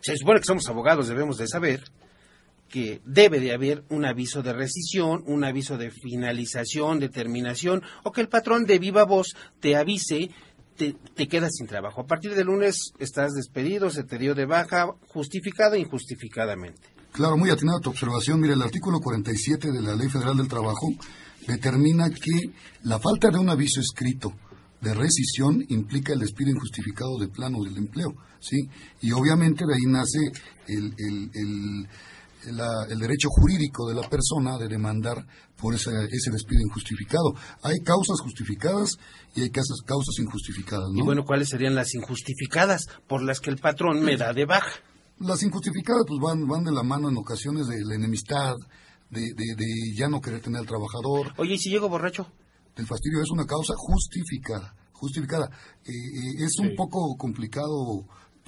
[0.00, 1.82] se supone que somos abogados debemos de saber
[2.68, 8.10] que debe de haber un aviso de rescisión, un aviso de finalización, de terminación, o
[8.10, 10.30] que el patrón de viva voz te avise,
[10.76, 12.00] te, te quedas sin trabajo.
[12.00, 16.88] A partir del lunes estás despedido, se te dio de baja, justificada e injustificadamente.
[17.12, 18.40] Claro, muy atinada tu observación.
[18.40, 20.88] Mira, el artículo 47 de la Ley Federal del Trabajo
[21.46, 22.50] determina que
[22.82, 24.32] la falta de un aviso escrito
[24.84, 28.68] de rescisión implica el despido injustificado de plano del empleo, ¿sí?
[29.00, 30.20] Y obviamente de ahí nace
[30.68, 35.26] el, el, el, la- el derecho jurídico de la persona de demandar
[35.56, 37.34] por ese, ese despido injustificado.
[37.62, 38.98] Hay causas justificadas
[39.34, 40.98] y hay causas, causas injustificadas, ¿no?
[41.00, 44.70] Y bueno, ¿cuáles serían las injustificadas por las que el patrón me da de baja?
[45.20, 48.54] Las injustificadas pues van, van de la mano en ocasiones de la enemistad,
[49.10, 51.32] de, de, de ya no querer tener al trabajador.
[51.38, 52.26] Oye, ¿y si llego borracho?
[52.76, 55.48] El fastidio es una causa justificada, justificada.
[55.84, 58.06] Eh, eh, es un poco complicado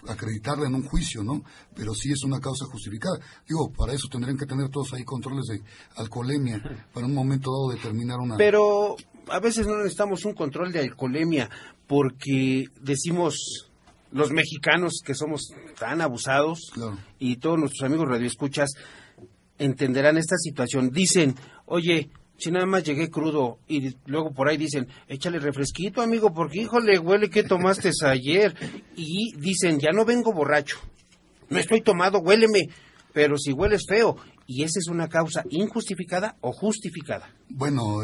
[0.09, 1.43] acreditarla en un juicio, ¿no?
[1.75, 3.19] Pero sí es una causa justificada.
[3.49, 5.63] Digo, para eso tendrían que tener todos ahí controles de
[5.97, 6.61] alcoholemia,
[6.93, 8.37] para un momento dado determinar una...
[8.37, 8.97] Pero
[9.29, 11.51] a veces no necesitamos un control de alcoholemia,
[11.87, 13.71] porque decimos
[14.13, 16.73] los mexicanos que somos tan abusados
[17.19, 18.71] y todos nuestros amigos radioescuchas
[19.59, 20.91] entenderán esta situación.
[20.91, 21.35] Dicen,
[21.67, 26.63] oye, si nada más llegué crudo y luego por ahí dicen, échale refresquito, amigo, porque
[26.63, 28.55] híjole, huele que tomaste ayer.
[28.97, 30.79] Y dicen, ya no vengo borracho,
[31.49, 32.69] no estoy tomado, huéleme,
[33.13, 34.17] pero si hueles feo.
[34.49, 37.29] Y esa es una causa injustificada o justificada.
[37.49, 37.99] Bueno,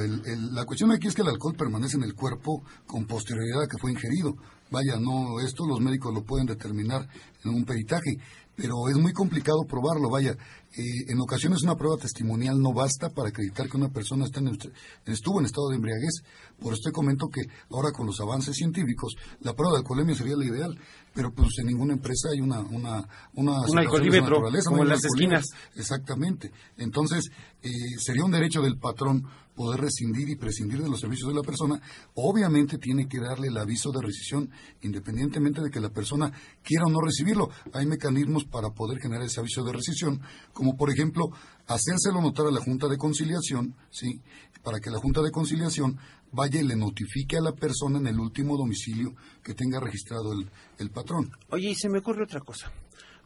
[0.50, 3.78] la cuestión aquí es que el alcohol permanece en el cuerpo con posterioridad a que
[3.78, 4.34] fue ingerido.
[4.68, 7.06] Vaya, no, esto los médicos lo pueden determinar
[7.44, 8.16] en un peritaje,
[8.56, 10.10] pero es muy complicado probarlo.
[10.10, 10.36] Vaya,
[10.74, 14.58] eh, en ocasiones una prueba testimonial no basta para acreditar que una persona está en,
[15.06, 16.22] estuvo en estado de embriaguez.
[16.58, 20.46] Por esto comento que ahora con los avances científicos, la prueba de alcoholemia sería la
[20.46, 20.78] ideal,
[21.12, 25.44] pero pues en ninguna empresa hay una una una, un alcoholímetro como en las esquinas.
[25.76, 26.52] Exactamente.
[26.78, 27.30] Entonces,
[27.62, 31.42] eh, sería un derecho del patrón poder rescindir y prescindir de los servicios de la
[31.42, 31.80] persona,
[32.14, 34.50] obviamente tiene que darle el aviso de rescisión
[34.82, 37.50] independientemente de que la persona quiera o no recibirlo.
[37.72, 40.20] Hay mecanismos para poder generar ese aviso de rescisión,
[40.62, 41.30] como por ejemplo
[41.66, 44.20] hacérselo notar a la Junta de Conciliación, ¿sí?
[44.62, 45.98] para que la Junta de Conciliación
[46.30, 50.32] vaya y le notifique a la persona en el último domicilio que tenga registrado
[50.78, 51.32] el, patrón.
[51.50, 52.70] Oye, y se me ocurre otra cosa.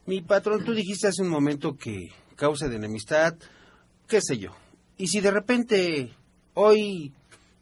[0.07, 3.35] Mi patrón, tú dijiste hace un momento que causa de enemistad,
[4.09, 4.53] qué sé yo,
[4.97, 6.15] y si de repente
[6.55, 7.13] hoy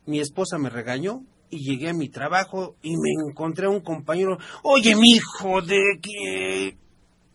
[0.06, 4.38] mi esposa me regañó y llegué a mi trabajo y me encontré a un compañero,
[4.62, 6.76] oye, mi hijo de que...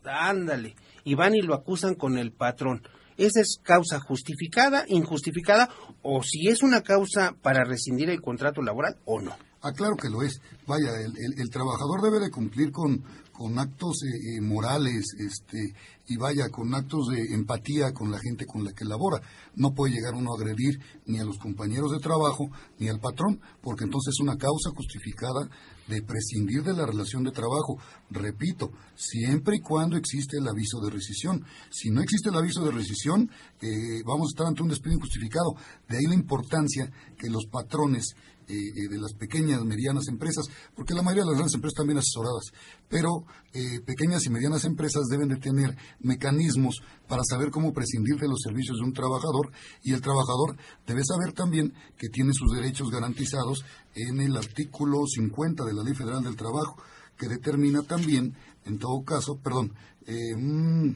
[0.05, 0.75] Ándale.
[1.03, 2.83] Y van y lo acusan con el patrón.
[3.17, 5.69] ¿Esa es causa justificada, injustificada,
[6.01, 9.35] o si es una causa para rescindir el contrato laboral o no?
[9.61, 10.39] Ah, claro que lo es.
[10.65, 13.03] Vaya, el, trabajador debe de cumplir con,
[13.33, 15.75] con actos eh, eh, morales, este,
[16.07, 19.21] y vaya, con actos de empatía con la gente con la que labora.
[19.55, 23.41] No puede llegar uno a agredir ni a los compañeros de trabajo ni al patrón,
[23.61, 25.49] porque entonces es una causa justificada
[25.89, 27.77] de prescindir de la relación de trabajo.
[28.11, 31.43] Repito, siempre y cuando existe el aviso de rescisión.
[31.69, 33.29] Si no existe el aviso de rescisión,
[33.61, 35.55] eh, vamos a estar ante un despido injustificado.
[35.89, 38.15] De ahí la importancia que los patrones
[38.49, 41.99] eh, eh, de las pequeñas, medianas empresas, porque la mayoría de las grandes empresas bien
[41.99, 42.51] asesoradas,
[42.89, 43.23] pero
[43.53, 48.41] eh, pequeñas y medianas empresas deben de tener mecanismos para saber cómo prescindir de los
[48.41, 49.51] servicios de un trabajador
[49.83, 55.63] y el trabajador debe saber también que tiene sus derechos garantizados en el artículo 50
[55.65, 56.75] de la Ley Federal del Trabajo,
[57.17, 58.35] que determina también,
[58.65, 59.75] en todo caso, perdón,
[60.07, 60.89] mm,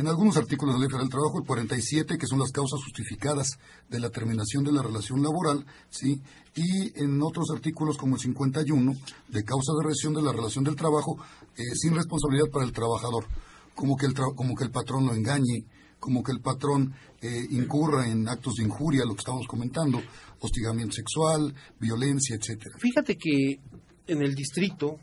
[0.00, 2.80] en algunos artículos de la Ley Federal del Trabajo, el 47, que son las causas
[2.82, 3.58] justificadas
[3.90, 6.22] de la terminación de la relación laboral, ¿sí?
[6.56, 8.94] y en otros artículos como el 51,
[9.28, 11.18] de causa de rescisión de la relación del trabajo,
[11.54, 13.26] eh, sin responsabilidad para el trabajador,
[13.74, 15.66] como que el, como que el patrón lo engañe,
[15.98, 20.00] como que el patrón eh, incurra en actos de injuria, lo que estamos comentando,
[20.40, 22.74] hostigamiento sexual, violencia, etcétera.
[22.78, 23.60] Fíjate que
[24.06, 24.96] en el distrito,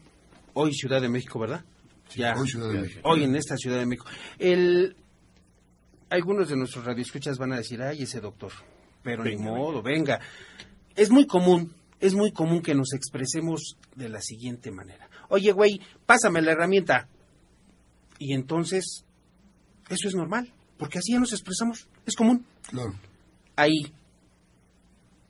[0.56, 1.64] hoy Ciudad de México, ¿verdad?
[3.04, 4.08] Hoy en esta Ciudad de México.
[4.40, 4.96] El,
[6.10, 8.52] algunos de nuestros radioescuchas van a decir, ay, ese doctor,
[9.04, 10.20] pero ni modo, venga.
[10.96, 15.10] Es muy común, es muy común que nos expresemos de la siguiente manera.
[15.30, 17.08] Oye, güey, pásame la herramienta.
[18.20, 19.06] Y entonces,
[19.90, 22.46] eso es normal, porque así ya nos expresamos, es común.
[22.70, 22.94] Claro.
[23.56, 23.94] Ahí,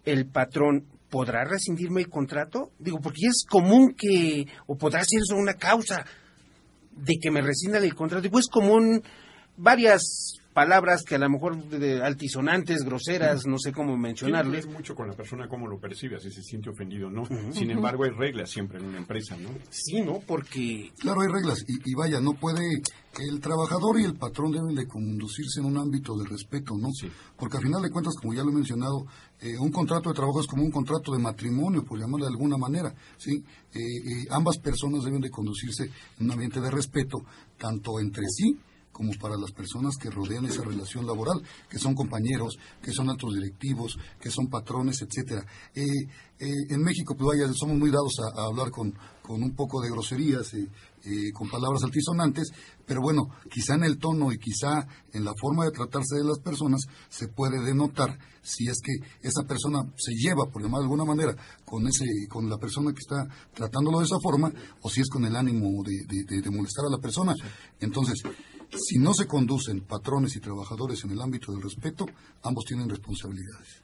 [0.05, 2.71] el patrón podrá rescindirme el contrato?
[2.80, 6.05] Digo, porque es común que, o podrá ser eso una causa
[6.98, 8.28] de que me rescindan el contrato.
[8.28, 9.02] Y pues común
[9.58, 14.64] varias palabras que a lo mejor de altisonantes, groseras, no sé cómo mencionarles.
[14.64, 17.28] Tiene mucho con la persona cómo lo percibe, si se siente ofendido no.
[17.51, 19.49] Sin embargo, hay reglas siempre en una empresa, ¿no?
[19.70, 20.20] Sí, ¿no?
[20.26, 20.91] Porque...
[20.97, 21.64] Claro, hay reglas.
[21.68, 22.82] Y, vaya, no puede...
[23.20, 26.89] El trabajador y el patrón deben de conducirse en un ámbito de respeto, ¿no?
[26.91, 27.08] Sí.
[27.36, 29.05] Porque al final de cuentas, como ya lo he mencionado,
[29.39, 32.58] eh, un contrato de trabajo es como un contrato de matrimonio, por llamarlo de alguna
[32.58, 33.43] manera, ¿sí?
[33.74, 35.84] Eh, eh, ambas personas deben de conducirse
[36.20, 37.20] en un ambiente de respeto,
[37.60, 38.58] tanto entre sí
[38.98, 41.39] como para las personas que rodean esa relación laboral,
[41.70, 45.45] que son compañeros, que son altos directivos, que son patrones, etcétera.
[45.76, 45.86] Eh,
[46.39, 48.91] eh, en México, pues vaya, somos muy dados a, hablar con,
[49.22, 50.68] con, un poco de groserías, y
[51.06, 52.50] eh, con palabras altisonantes,
[52.88, 56.39] pero bueno, quizá en el tono y quizá en la forma de tratarse de las
[56.39, 61.06] personas se puede denotar si es que esa persona se lleva, por llamar de alguna
[61.06, 65.08] manera, con ese, con la persona que está tratándolo de esa forma, o si es
[65.08, 67.36] con el ánimo de molestar a la persona.
[67.80, 68.24] Entonces,
[68.76, 72.05] si no se conducen patrones y trabajadores en el ámbito del respeto,
[72.43, 73.82] ambos tienen responsabilidades.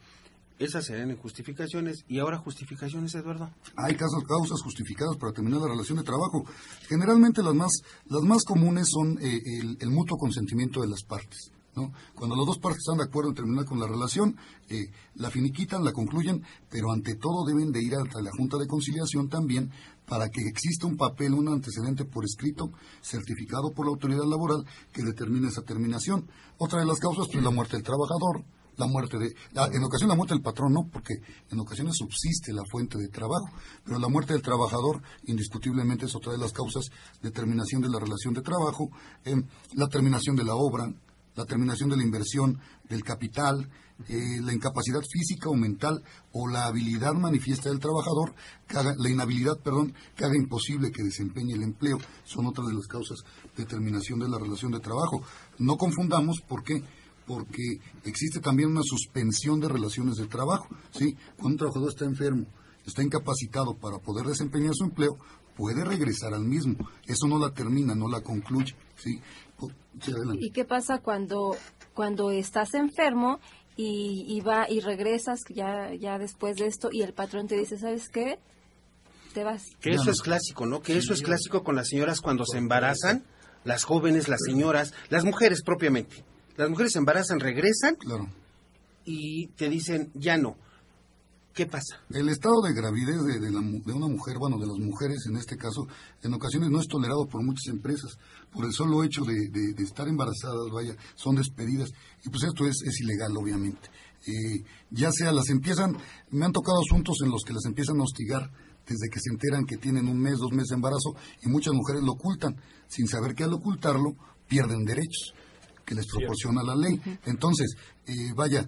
[0.59, 2.05] Esas serían injustificaciones.
[2.07, 3.49] ¿Y ahora justificaciones, Eduardo?
[3.75, 6.45] Hay casos, causas justificadas para terminar la relación de trabajo.
[6.88, 7.71] Generalmente las más,
[8.05, 11.51] las más comunes son eh, el, el mutuo consentimiento de las partes.
[11.75, 11.91] ¿no?
[12.13, 14.38] Cuando las dos partes están de acuerdo en terminar con la relación,
[14.69, 18.67] eh, la finiquitan, la concluyen, pero ante todo deben de ir a la Junta de
[18.67, 19.71] Conciliación también
[20.08, 25.04] para que exista un papel, un antecedente por escrito, certificado por la autoridad laboral, que
[25.04, 26.28] determine esa terminación.
[26.58, 28.43] Otra de las causas, pues la muerte del trabajador,
[28.76, 31.14] la muerte de, la- en ocasiones la muerte del patrón no, porque
[31.51, 33.45] en ocasiones subsiste la fuente de trabajo,
[33.86, 36.89] pero la muerte del trabajador indiscutiblemente es otra de las causas
[37.22, 38.89] de terminación de la relación de trabajo,
[39.26, 39.43] em,
[39.76, 40.91] la terminación de la obra,
[41.36, 43.70] la terminación de la inversión del capital,
[44.10, 48.34] eh, la incapacidad física o mental o la habilidad manifiesta del trabajador,
[48.68, 52.74] que haga- la inhabilidad, perdón, que haga imposible que desempeñe el empleo, son otras de
[52.74, 53.20] las causas
[53.56, 55.22] de terminación de la relación de trabajo.
[55.60, 56.84] No confundamos, ¿por qué?
[57.26, 57.64] Porque
[58.04, 61.16] existe también una suspensión de relaciones de trabajo, ¿sí?
[61.38, 62.45] Cuando un trabajador está enfermo,
[62.86, 65.18] está incapacitado para poder desempeñar su empleo,
[65.56, 66.76] puede regresar al mismo.
[67.08, 69.22] Eso no la termina, no la concluye, ¿sí?
[70.41, 71.56] ¿Y qué pasa cuando,
[71.93, 73.39] cuando estás enfermo
[73.76, 77.78] y, y va y regresas ya, ya después de esto y el patrón te dice,
[77.78, 78.39] ¿sabes qué?
[79.34, 79.63] Te vas.
[79.82, 80.82] Que eso es clásico, ¿no?
[80.82, 83.24] Que eso es clásico con las señoras cuando se embarazan,
[83.63, 86.24] las jóvenes, las señoras, las mujeres propiamente.
[86.55, 87.97] Las mujeres se embarazan, regresan
[89.05, 90.55] y te dicen, ya no.
[91.54, 92.01] ¿Qué pasa?
[92.10, 95.26] El estado de gravidez de, de la mu- de una mujer, bueno, de las mujeres
[95.30, 95.88] en este caso,
[96.24, 98.18] en ocasiones no es tolerado por muchas empresas.
[98.51, 101.91] Por el solo hecho de, de- de estar embarazadas, vaya, son despedidas.
[102.26, 103.88] Y pues esto es, es ilegal, obviamente.
[104.26, 105.95] Eh, ya sea las empiezan,
[106.32, 108.49] me han tocado asuntos en los que las empiezan a hostigar
[108.88, 112.01] desde que se enteran que tienen un mes, dos meses de embarazo y muchas mujeres
[112.04, 112.56] lo ocultan.
[112.88, 114.16] Sin saber que al ocultarlo
[114.47, 115.34] pierden derechos
[115.86, 116.99] que les proporciona la ley.
[117.26, 117.76] Entonces,
[118.08, 118.68] eh, vaya,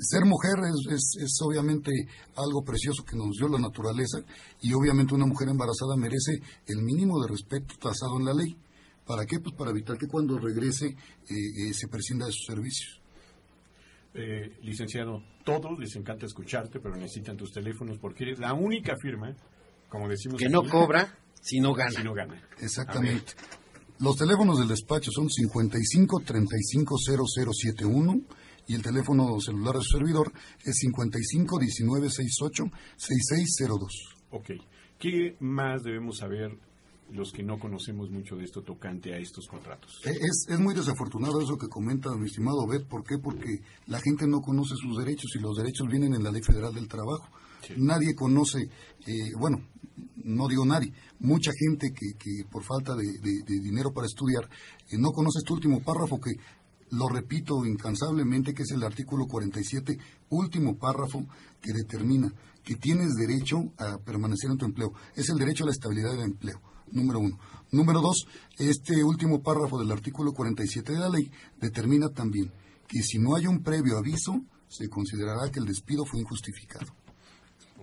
[0.00, 1.90] ser mujer es, es- es obviamente
[2.36, 4.18] algo precioso que nos dio la naturaleza
[4.62, 8.56] y obviamente una mujer embarazada merece el mínimo de respeto trazado en la ley.
[9.06, 9.40] ¿Para qué?
[9.40, 10.94] Pues para evitar que cuando regrese eh,
[11.28, 13.00] eh, se prescinda de sus servicios.
[14.14, 19.34] Eh, licenciado, todos les encanta escucharte, pero necesitan tus teléfonos porque eres la única firma,
[19.88, 21.90] como decimos Que no cobra si no gana.
[21.92, 22.40] Si no gana.
[22.60, 23.32] Exactamente.
[24.00, 28.20] Los teléfonos del despacho son 55 35 0071
[28.70, 30.32] y el teléfono celular de su servidor
[30.64, 32.64] es 55 19 68
[32.96, 33.92] 6602.
[34.30, 34.50] Ok.
[34.98, 36.56] ¿Qué más debemos saber
[37.12, 40.00] los que no conocemos mucho de esto tocante a estos contratos?
[40.04, 42.86] Eh, Es, es muy desafortunado eso que comenta mi estimado Bet.
[42.86, 43.18] ¿Por qué?
[43.18, 46.72] Porque la gente no conoce sus derechos y los derechos vienen en la Ley Federal
[46.74, 47.28] del Trabajo.
[47.76, 48.58] Nadie conoce,
[49.06, 49.58] eh, bueno,
[50.24, 54.44] no digo nadie, mucha gente que, que por falta de, de- de dinero para estudiar
[54.90, 56.30] eh, no conoce este último párrafo que
[56.90, 59.98] lo repito incansablemente, que es el artículo 47,
[60.30, 61.26] último párrafo
[61.60, 62.32] que determina
[62.62, 64.92] que tienes derecho a permanecer en tu empleo.
[65.14, 66.60] Es el derecho a la estabilidad del empleo,
[66.92, 67.38] número uno.
[67.72, 68.26] Número dos,
[68.58, 71.30] este último párrafo del artículo 47 de la ley
[71.60, 72.52] determina también
[72.88, 76.86] que si no hay un previo aviso, se considerará que el despido fue injustificado.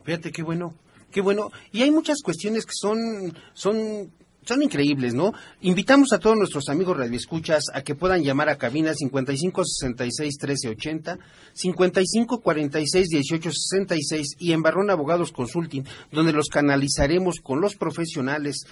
[0.03, 0.73] Fíjate qué bueno,
[1.11, 1.49] qué bueno.
[1.71, 4.11] Y hay muchas cuestiones que son, son,
[4.47, 5.33] son increíbles, ¿no?
[5.61, 10.69] Invitamos a todos nuestros amigos radioescuchas a que puedan llamar a cabina 55 66 13
[10.69, 11.19] 80,
[11.53, 18.65] 55 46 18 66 y en Barrón Abogados Consulting, donde los canalizaremos con los profesionales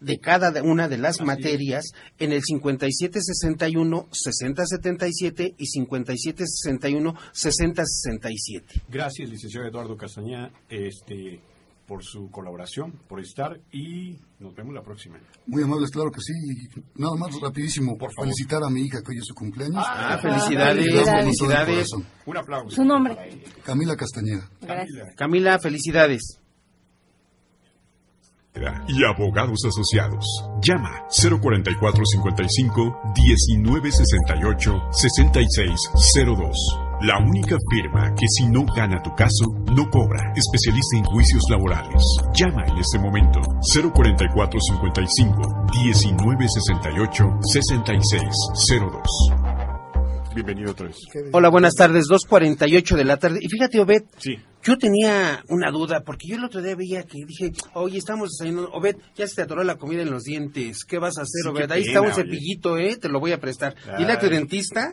[0.00, 8.82] de cada una de las materias en el 5761 6077 y 5761 6067.
[8.88, 11.40] Gracias, licenciado Eduardo Castañeda, este,
[11.86, 15.18] por su colaboración, por estar y nos vemos la próxima.
[15.46, 16.32] Muy amables, claro que sí.
[16.96, 19.84] Nada más rapidísimo, por felicitar a mi hija que hoy es su cumpleaños.
[19.86, 21.90] Ah, felicidades, felicidades.
[21.90, 22.06] corazón.
[22.26, 22.76] Un aplauso.
[22.76, 23.16] Su nombre.
[23.64, 24.50] Camila Castañeda.
[25.16, 26.40] Camila, felicidades.
[28.88, 30.24] y abogados asociados.
[30.62, 36.85] Llama 04455 1968 6602.
[37.02, 39.44] La única firma que si no gana tu caso,
[39.74, 40.32] no cobra.
[40.34, 42.02] Especialista en juicios laborales.
[42.34, 43.40] Llama en este momento
[43.72, 49.02] 04455 1968 6602.
[50.34, 50.96] Bienvenido otra vez.
[51.32, 53.38] Hola, buenas tardes, 2.48 de la tarde.
[53.40, 54.36] Y fíjate, Obed, Sí.
[54.62, 58.70] yo tenía una duda, porque yo el otro día veía que dije, oye, estamos desayunando,
[58.72, 61.48] Obed, ya se te atoró la comida en los dientes, ¿qué vas a hacer, Sí,
[61.48, 61.70] Obed?
[61.70, 62.24] Ahí está un pena, oye.
[62.24, 62.96] cepillito, ¿eh?
[62.96, 63.74] Te lo voy a prestar.
[63.96, 64.32] Dile a tu Ay.
[64.32, 64.92] dentista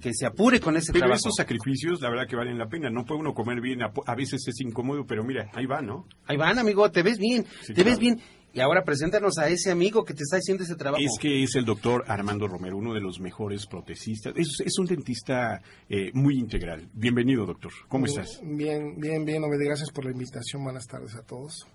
[0.00, 1.18] que se apure con ese Pero trabajo.
[1.18, 2.90] esos sacrificios, la verdad que valen la pena.
[2.90, 6.06] No puede uno comer bien, a, a veces es incómodo, pero mira, ahí va, ¿no?
[6.26, 7.90] Ahí van, amigo, te ves bien, Sí, te claro.
[7.90, 8.20] ves bien.
[8.56, 11.02] Y ahora preséntanos a ese amigo que te está haciendo ese trabajo.
[11.02, 14.32] Es que es el doctor Armando Romero, uno de los mejores protesistas.
[14.36, 16.88] Es, es un dentista eh, muy integral.
[16.92, 17.72] Bienvenido, doctor.
[17.88, 18.40] ¿Cómo estás?
[18.44, 19.42] Bien, bien, bien.
[19.42, 20.62] Gracias por la invitación.
[20.62, 21.66] Buenas tardes a todos.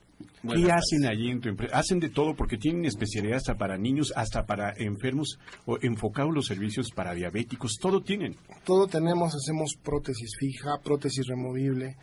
[0.42, 1.78] ¿Qué hacen allí en tu empresa?
[1.78, 6.46] Hacen de todo porque tienen especialidades hasta para niños, hasta para enfermos, o enfocados los
[6.48, 8.36] servicios para diabéticos, todo tienen.
[8.64, 11.98] Todo tenemos, hacemos prótesis fija, prótesis removible.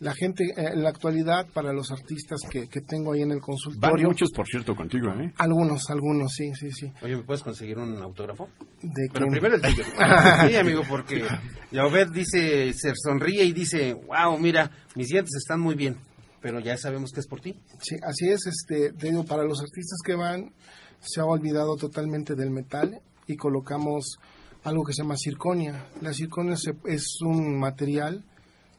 [0.00, 3.36] La gente, eh, en la actualidad, para los artistas que, que tengo ahí en el
[3.36, 4.08] Van consultorio.
[4.08, 5.32] muchos, por cierto, contigo, ¿eh?
[5.36, 6.90] Algunos, algunos, sí, sí, sí.
[7.02, 8.48] Oye, ¿me puedes conseguir un autógrafo?
[8.82, 9.30] De Pero quién?
[9.30, 9.84] primero el tuyo.
[10.48, 11.22] sí, amigo, porque
[11.70, 15.96] ya Obed dice, se sonríe y dice, wow, mira, mis dientes están muy bien.
[16.42, 17.54] Pero ya sabemos que es por ti.
[17.80, 20.52] Sí, así es, este, te digo, para los artistas que van,
[21.00, 24.18] se ha olvidado totalmente del metal y colocamos
[24.64, 25.86] algo que se llama circonia.
[26.00, 28.24] La circonia se- es un material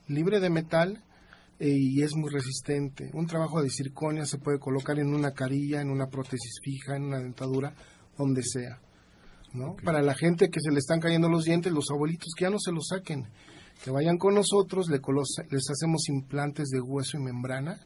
[0.07, 1.03] libre de metal
[1.59, 3.09] eh, y es muy resistente.
[3.14, 7.03] Un trabajo de circonia se puede colocar en una carilla, en una prótesis fija, en
[7.03, 7.74] una dentadura,
[8.18, 8.80] donde sea.
[9.53, 9.76] ¿no?
[9.84, 12.57] Para la gente que se le están cayendo los dientes, los abuelitos que ya no
[12.59, 13.28] se los saquen,
[13.84, 14.99] que vayan con nosotros, le
[15.51, 17.79] les hacemos implantes de hueso y membrana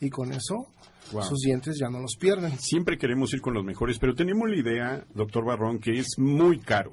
[0.00, 0.66] y con eso
[1.10, 1.22] Wow.
[1.22, 2.58] sus dientes ya no los pierden.
[2.58, 6.58] Siempre queremos ir con los mejores, pero tenemos la idea, doctor Barrón, que es muy
[6.60, 6.92] caro.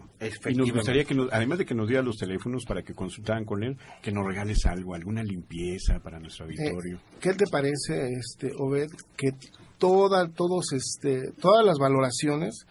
[0.50, 3.44] Y nos gustaría que, nos- además de que nos diera los teléfonos para que consultaran
[3.44, 6.96] con él, que nos regales algo, alguna limpieza para nuestro auditorio.
[6.96, 8.88] Eh, ¿Qué te parece, este, Obed,
[9.18, 9.32] que
[9.78, 12.66] toda, todos, este, todas las valoraciones,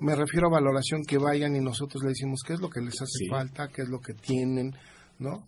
[0.00, 3.00] me refiero a valoración que vayan y nosotros le decimos qué es lo que les
[3.00, 3.26] hace Sí.
[3.28, 4.74] falta, qué es lo que tienen,
[5.20, 5.46] ¿no?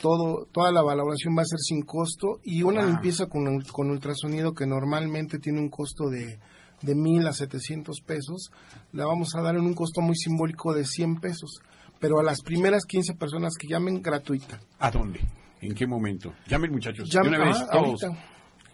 [0.00, 2.90] Todo, toda la valoración va a ser sin costo y una Wow.
[2.90, 6.38] limpieza con, con ultrasonido que normalmente tiene un costo de,
[6.82, 8.52] de mil a 700 pesos,
[8.92, 11.58] la vamos a dar en un costo muy simbólico de 100 pesos,
[11.98, 14.60] pero a las primeras 15 personas que llamen gratuita.
[14.78, 15.18] ¿A dónde?
[15.60, 16.32] ¿En qué momento?
[16.46, 17.10] Llamen, muchachos.
[17.10, 18.00] Ya- de una vez, ah, todos.
[18.04, 18.24] ahorita,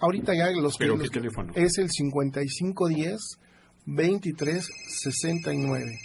[0.01, 1.55] ahorita ya los ¿Pero los- qué teléfono?
[1.55, 3.39] Es el 5510
[3.87, 5.99] 2369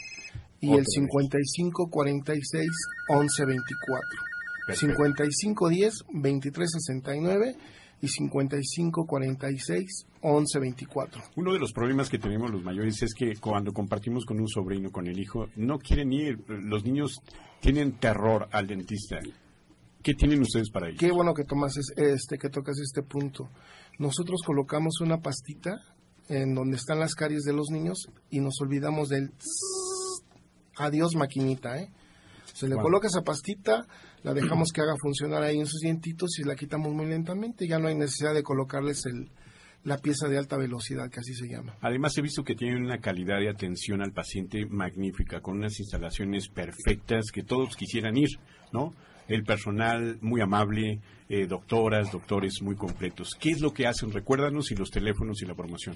[0.62, 0.88] y el vez.
[0.94, 2.68] 5546
[3.10, 4.08] 1124.
[4.68, 4.96] Perfecto.
[5.04, 7.56] 5510 2369
[8.02, 11.22] y 5546 1124.
[11.36, 14.92] Uno de los problemas que tenemos los mayores es que cuando compartimos con un sobrino,
[14.92, 16.40] con el hijo, no quieren ir.
[16.48, 17.20] Los niños
[17.62, 19.18] tienen terror al dentista.
[20.02, 21.00] ¿Qué tienen ustedes para ellos?
[21.00, 23.50] Qué bueno que tomas es- este que tocas este punto.
[23.98, 25.82] Nosotros colocamos una pastita
[26.30, 29.89] en donde están las caries de los niños y nos olvidamos del tss.
[30.80, 31.90] Adiós maquinita, ¿eh?
[32.54, 32.84] Se le Wow.
[32.86, 33.86] coloca esa pastita,
[34.24, 37.68] la dejamos que haga funcionar ahí en sus dientitos y la quitamos muy lentamente.
[37.68, 39.30] Ya no hay necesidad de colocarles el,
[39.84, 41.76] la pieza de alta velocidad, que así se llama.
[41.82, 46.50] Además, he visto que tienen una calidad de atención al paciente magnífica, con unas instalaciones
[46.50, 48.30] perfectas que todos quisieran ir,
[48.74, 48.94] ¿no?
[49.28, 51.00] El personal muy amable,
[51.30, 53.36] eh, doctoras, doctores muy completos.
[53.40, 54.12] ¿Qué es lo que hacen?
[54.12, 55.96] Recuérdanos y los teléfonos y la promoción.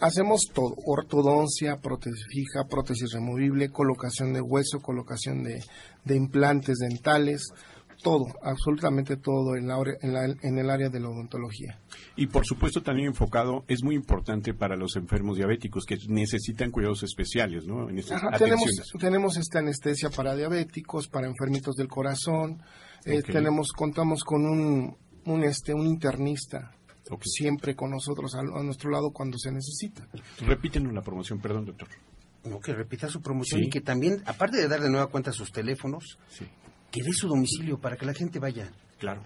[0.00, 5.62] Hacemos todo, ortodoncia, prótesis fija, prótesis removible, colocación de hueso, colocación de,
[6.04, 7.52] de implantes dentales,
[8.02, 11.78] todo, absolutamente todo en, la, en, la- en el área de la odontología.
[12.16, 17.02] Y por supuesto también enfocado, es muy importante para los enfermos diabéticos que necesitan cuidados
[17.02, 17.90] especiales, ¿no?
[17.90, 22.62] En estas Ajá, tenemos, tenemos esta anestesia para diabéticos, para enfermitos del corazón,
[23.04, 24.96] eh, tenemos, contamos con un,
[25.26, 26.72] un, este, un internista
[27.10, 27.22] Ok.
[27.24, 30.06] siempre con nosotros a, a nuestro lado cuando se necesita.
[30.40, 31.88] Repítenos la promoción, perdón, doctor.
[32.44, 33.66] No, que repita su promoción Sí.
[33.66, 36.46] y que también, aparte de dar de nueva cuenta sus teléfonos, Sí,
[36.90, 38.70] que dé su domicilio para que la gente vaya.
[38.98, 39.22] claro.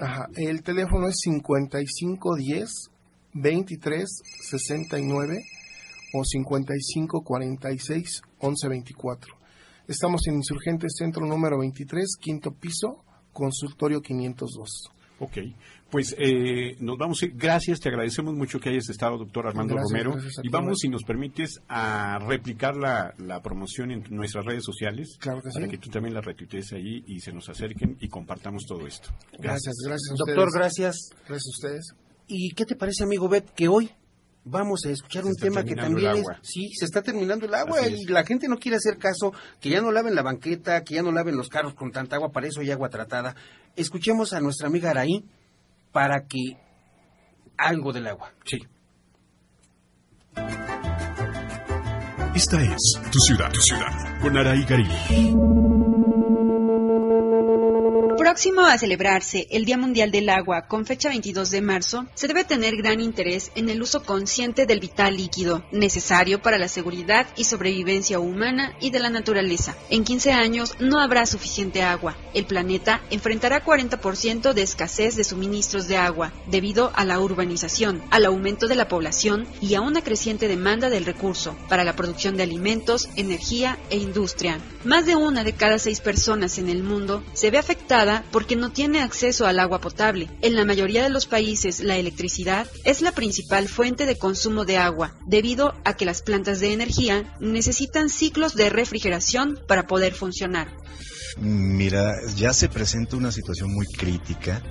[0.00, 2.88] Ajá, el teléfono es 5510
[3.34, 5.38] 2369
[6.14, 9.34] o 5546 1124.
[9.88, 14.90] Estamos en Insurgentes Centro número 23, quinto piso, consultorio 502.
[15.20, 15.36] Ok,
[15.92, 17.34] pues eh, nos vamos a ir.
[17.36, 20.12] Gracias, te agradecemos mucho que hayas estado, doctor Armando Gracias, Romero.
[20.12, 25.18] gracias y vamos, si nos permites, a replicar la, la promoción en nuestras redes sociales.
[25.20, 25.70] Claro que Para sí.
[25.70, 29.10] que tú también la retuitees ahí y se nos acerquen y compartamos todo esto.
[29.38, 30.54] Gracias, gracias a Doctor, ustedes.
[30.54, 30.96] gracias.
[31.28, 31.86] Gracias a ustedes.
[32.26, 33.90] ¿Y qué te parece, amigo Bet, que hoy
[34.44, 36.24] vamos a escuchar Se un tema que también es...
[36.40, 38.10] Sí, se está terminando el agua Así y es.
[38.10, 41.12] la gente no quiere hacer caso, que ya no laven la banqueta, que ya no
[41.12, 43.36] laven los carros con tanta agua, para eso hay agua tratada.
[43.76, 45.24] Escuchemos a nuestra amiga Araí
[45.92, 46.56] para que
[47.56, 48.32] algo del agua.
[48.44, 48.58] Sí.
[52.34, 54.88] Esta es tu ciudad, tu ciudad, con Araí Garín.
[58.32, 62.44] Próximo a celebrarse el Día Mundial del Agua con fecha 22 de marzo, se debe
[62.44, 67.44] tener gran interés en el uso consciente del vital líquido, necesario para la seguridad y
[67.44, 69.76] sobrevivencia humana y de la naturaleza.
[69.90, 72.16] En 15 años no habrá suficiente agua.
[72.32, 78.24] El planeta enfrentará 40% de escasez de suministros de agua, debido a la urbanización, al
[78.24, 82.44] aumento de la población y a una creciente demanda del recurso para la producción de
[82.44, 84.58] alimentos, energía e industria.
[84.84, 88.70] Más de una de cada seis personas en el mundo se ve afectada porque no
[88.70, 90.28] tiene acceso al agua potable.
[90.42, 94.78] En la mayoría de los países la electricidad es la principal fuente de consumo de
[94.78, 100.68] agua, debido a que las plantas de energía necesitan ciclos de refrigeración para poder funcionar.
[101.38, 104.62] Mira, ya se presenta una situación muy crítica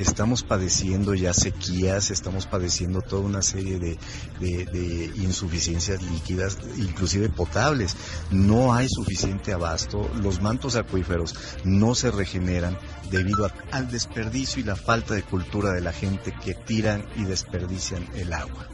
[0.00, 3.98] estamos padeciendo ya sequías, estamos padeciendo toda una serie de,
[4.40, 7.96] de, insuficiencias líquidas, inclusive potables.
[8.30, 11.34] No hay suficiente abasto, los mantos acuíferos
[11.64, 12.78] no se regeneran
[13.10, 18.08] debido al desperdicio y la falta de cultura de la gente que tiran y desperdician
[18.14, 18.68] el agua.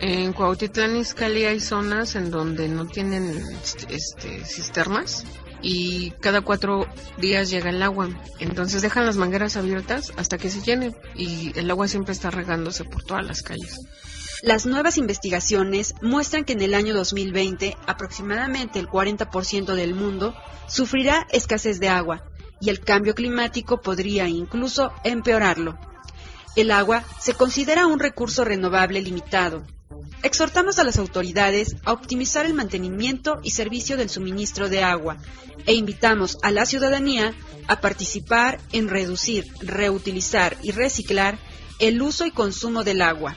[0.00, 3.40] En Cuautitlán Izcalli hay zonas en donde no tienen
[3.88, 5.24] este, cisternas
[5.64, 6.86] y cada cuatro
[7.16, 8.10] días llega el agua.
[8.38, 12.84] Entonces dejan las mangueras abiertas hasta que se llene y el agua siempre está regándose
[12.84, 13.80] por todas las calles.
[14.42, 20.34] Las nuevas investigaciones muestran que en el año 2020 aproximadamente el 40% del mundo
[20.68, 22.24] sufrirá escasez de agua
[22.60, 25.78] y el cambio climático podría incluso empeorarlo.
[26.56, 29.64] El agua se considera un recurso renovable limitado
[30.22, 35.18] Exhortamos a las autoridades a optimizar el mantenimiento y servicio del suministro de agua
[35.66, 37.34] e invitamos a la ciudadanía
[37.68, 41.38] a participar en reducir, reutilizar y reciclar
[41.78, 43.36] el uso y consumo del agua.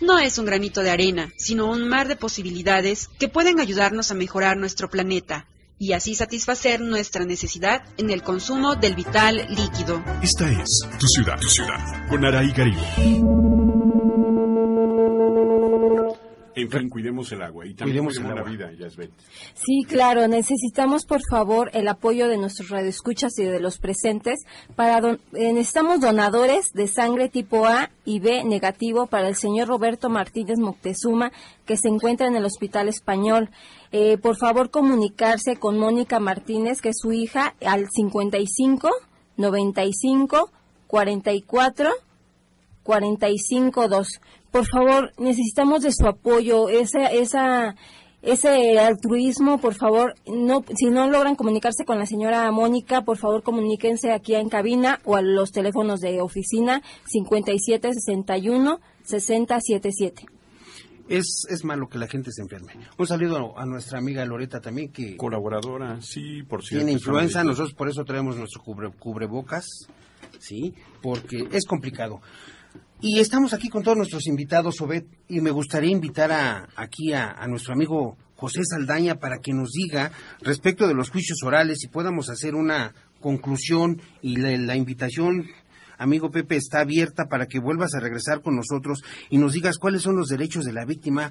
[0.00, 4.14] No es un granito de arena, sino un mar de posibilidades que pueden ayudarnos a
[4.14, 5.46] mejorar nuestro planeta
[5.78, 10.02] y así satisfacer nuestra necesidad en el consumo del vital líquido.
[10.22, 12.52] Esta es tu ciudad, tu ciudad, con Araí
[16.54, 19.10] en fin, cuidemos el agua y también cuidemos, la vida, Yasbet.
[19.54, 24.40] Sí, claro, necesitamos por favor el apoyo de nuestros radioescuchas y de los presentes.
[24.74, 29.68] Para don eh, necesitamos donadores de sangre tipo A y B negativo para el señor
[29.68, 31.32] Roberto Martínez Moctezuma,
[31.66, 33.50] que se encuentra en el Hospital Español.
[33.92, 38.90] Eh, por favor, comunicarse con Mónica Martínez, que es su hija, al 55
[39.36, 40.50] 95
[40.86, 41.90] 44
[42.82, 44.20] 45 2
[44.50, 47.76] por favor, necesitamos de su apoyo, esa, esa,
[48.22, 53.42] ese altruismo, por favor, no, si no logran comunicarse con la señora Mónica, por favor
[53.42, 60.26] comuníquense aquí en cabina o a los teléfonos de oficina 5761 6077.
[61.08, 62.72] Es, es malo que la gente se enferme.
[62.96, 65.16] Un saludo a nuestra amiga Loreta también, que...
[65.16, 66.84] Colaboradora, sí, por cierto.
[66.84, 69.66] Tiene influenza, nosotros por eso traemos nuestro cubre, cubrebocas,
[70.38, 70.72] ¿sí?
[71.02, 72.20] Porque es complicado.
[73.02, 77.46] Y estamos aquí con todos nuestros invitados, Obed, y me gustaría invitar a, aquí a,
[77.48, 82.28] nuestro amigo José Saldaña para que nos diga respecto de los juicios orales y podamos
[82.28, 85.46] hacer una conclusión y la, invitación
[85.96, 90.02] amigo Pepe, está abierta para que vuelvas a regresar con nosotros y nos digas cuáles
[90.02, 91.30] son los derechos de la víctima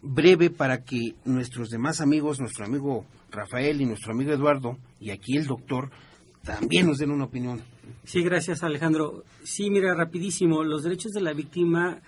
[0.00, 5.36] breve para que nuestros demás amigos, nuestro amigo Rafael y nuestro amigo Eduardo y aquí
[5.36, 5.90] el doctor
[6.44, 7.60] también nos den una opinión.
[8.04, 9.24] Sí, gracias Alejandro.
[9.44, 12.00] Sí, mira, rapidísimo, los derechos de la víctima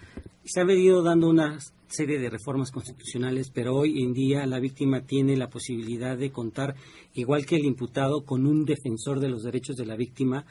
[0.45, 1.59] se ha venido dando una
[1.89, 6.75] serie de reformas constitucionales, pero hoy en día la víctima tiene la posibilidad de contar,
[7.15, 10.47] igual que el imputado, con un defensor de los derechos de la víctima.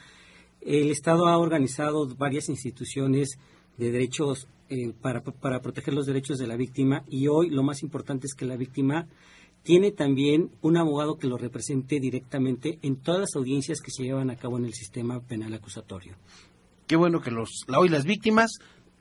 [0.62, 3.40] El Estado ha organizado varias instituciones
[3.78, 7.82] de derechos eh, para, para proteger los derechos de la víctima y hoy lo más
[7.82, 9.08] importante es que la víctima
[9.64, 14.30] tiene también un abogado que lo represente directamente en todas las audiencias que se llevan
[14.30, 16.16] a cabo en el sistema penal acusatorio.
[16.88, 18.52] Qué bueno que los, hoy las víctimas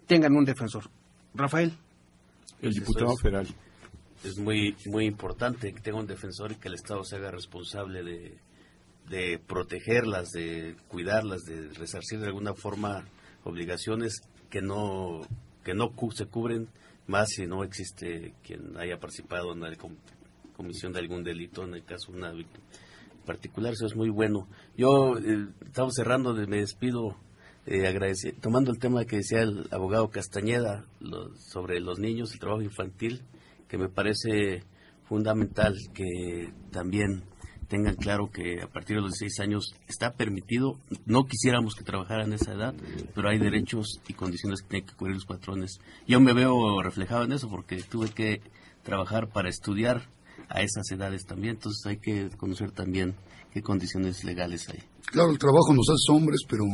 [0.06, 0.90] tengan un defensor.
[1.34, 1.72] Rafael.
[2.60, 3.48] El diputado federal.
[4.22, 8.02] Es muy, muy importante que tenga un defensor y que el Estado se haga responsable
[8.02, 8.36] de,
[9.08, 13.06] de protegerlas, de cuidarlas, de resarcir de alguna forma
[13.44, 15.22] obligaciones que no,
[15.64, 16.68] que no se cubren
[17.06, 19.78] más si no existe quien haya participado en el
[20.60, 22.64] comisión de algún delito, en el caso de una víctima
[23.24, 24.46] particular, eso es muy bueno.
[24.76, 27.16] Yo, eh, estamos cerrando, me despido
[27.66, 30.84] eh, tomando el tema que decía el abogado Castañeda
[31.38, 33.22] sobre los niños, el trabajo infantil,
[33.68, 34.64] que me parece
[35.04, 37.22] fundamental que también
[37.68, 42.32] tengan claro que a partir de los 16 años está permitido, no quisiéramos que trabajaran
[42.32, 42.74] a esa edad,
[43.14, 45.80] pero hay derechos y condiciones que tienen que cubrir los patrones.
[46.06, 48.42] Yo me veo reflejado en eso porque tuve que
[48.82, 50.02] trabajar para estudiar
[50.50, 51.54] a esas edades también.
[51.54, 53.14] Entonces hay que conocer también
[53.52, 54.80] qué condiciones legales hay.
[55.06, 56.64] Claro, el trabajo nos hace hombres, pero,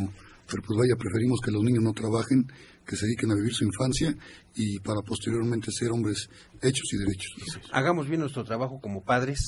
[0.49, 2.47] pero pues vaya, preferimos que los niños no trabajen,
[2.85, 4.15] que se dediquen a vivir su infancia
[4.55, 6.29] y para posteriormente ser hombres
[6.63, 7.61] hechos y derechos.
[7.73, 9.45] Hagamos bien nuestro trabajo como padres,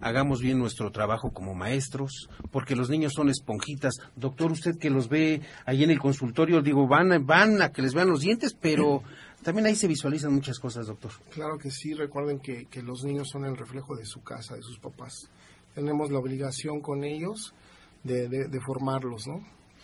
[0.00, 3.94] hagamos bien nuestro trabajo como maestros, porque los niños son esponjitas.
[4.16, 7.94] Doctor, usted que los ve ahí en el consultorio, digo, van, van a que les
[7.94, 9.02] vean los dientes, pero
[9.42, 11.12] también ahí se visualizan muchas cosas, doctor.
[11.30, 14.62] Claro que sí, recuerden que, que los niños son el reflejo de su casa, de
[14.62, 15.30] sus papás.
[15.74, 17.54] Tenemos la obligación con ellos
[18.02, 19.40] de, de, de formarlos, ¿no?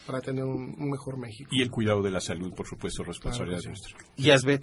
[0.06, 1.48] Para tener un, un, mejor México.
[1.52, 3.96] Y el cuidado de la salud, por supuesto, responsabilidad claro nuestra.
[4.16, 4.62] Y Asbet.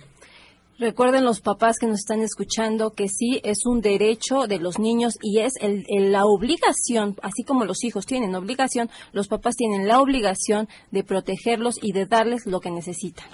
[0.79, 5.13] Recuerden los papás que nos están escuchando que sí es un derecho de los niños
[5.21, 9.87] y es el, el, la obligación, así como los hijos tienen obligación, los papás tienen
[9.87, 13.27] la obligación de protegerlos y de darles lo que necesitan.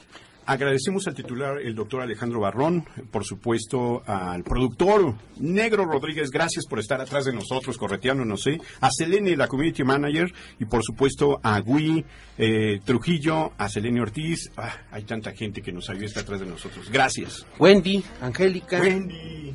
[0.50, 6.80] Agradecemos al titular, el doctor Alejandro Barrón, por supuesto al productor Negro Rodríguez, gracias por
[6.80, 8.58] estar atrás de nosotros, correteándonos, ¿sí?
[8.82, 12.04] a Selene, la community manager, y por supuesto a Gui
[12.39, 14.50] eh, Trujillo, a Selene Ortiz.
[14.58, 16.89] Ah, hay tanta gente que nos ayuda, atrás de nosotros.
[16.89, 17.45] Gracias.
[17.60, 18.82] Wendy, Angélica.
[18.82, 19.54] Wendy.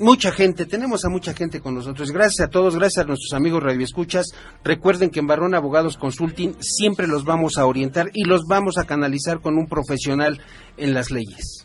[0.00, 2.10] Mucha gente, tenemos a mucha gente con nosotros.
[2.10, 4.26] Gracias a todos, gracias a nuestros amigos radioescuchas.
[4.62, 8.84] Recuerden que en Barrón Abogados Consulting siempre los vamos a orientar y los vamos a
[8.84, 10.40] canalizar con un profesional
[10.76, 11.64] en las leyes.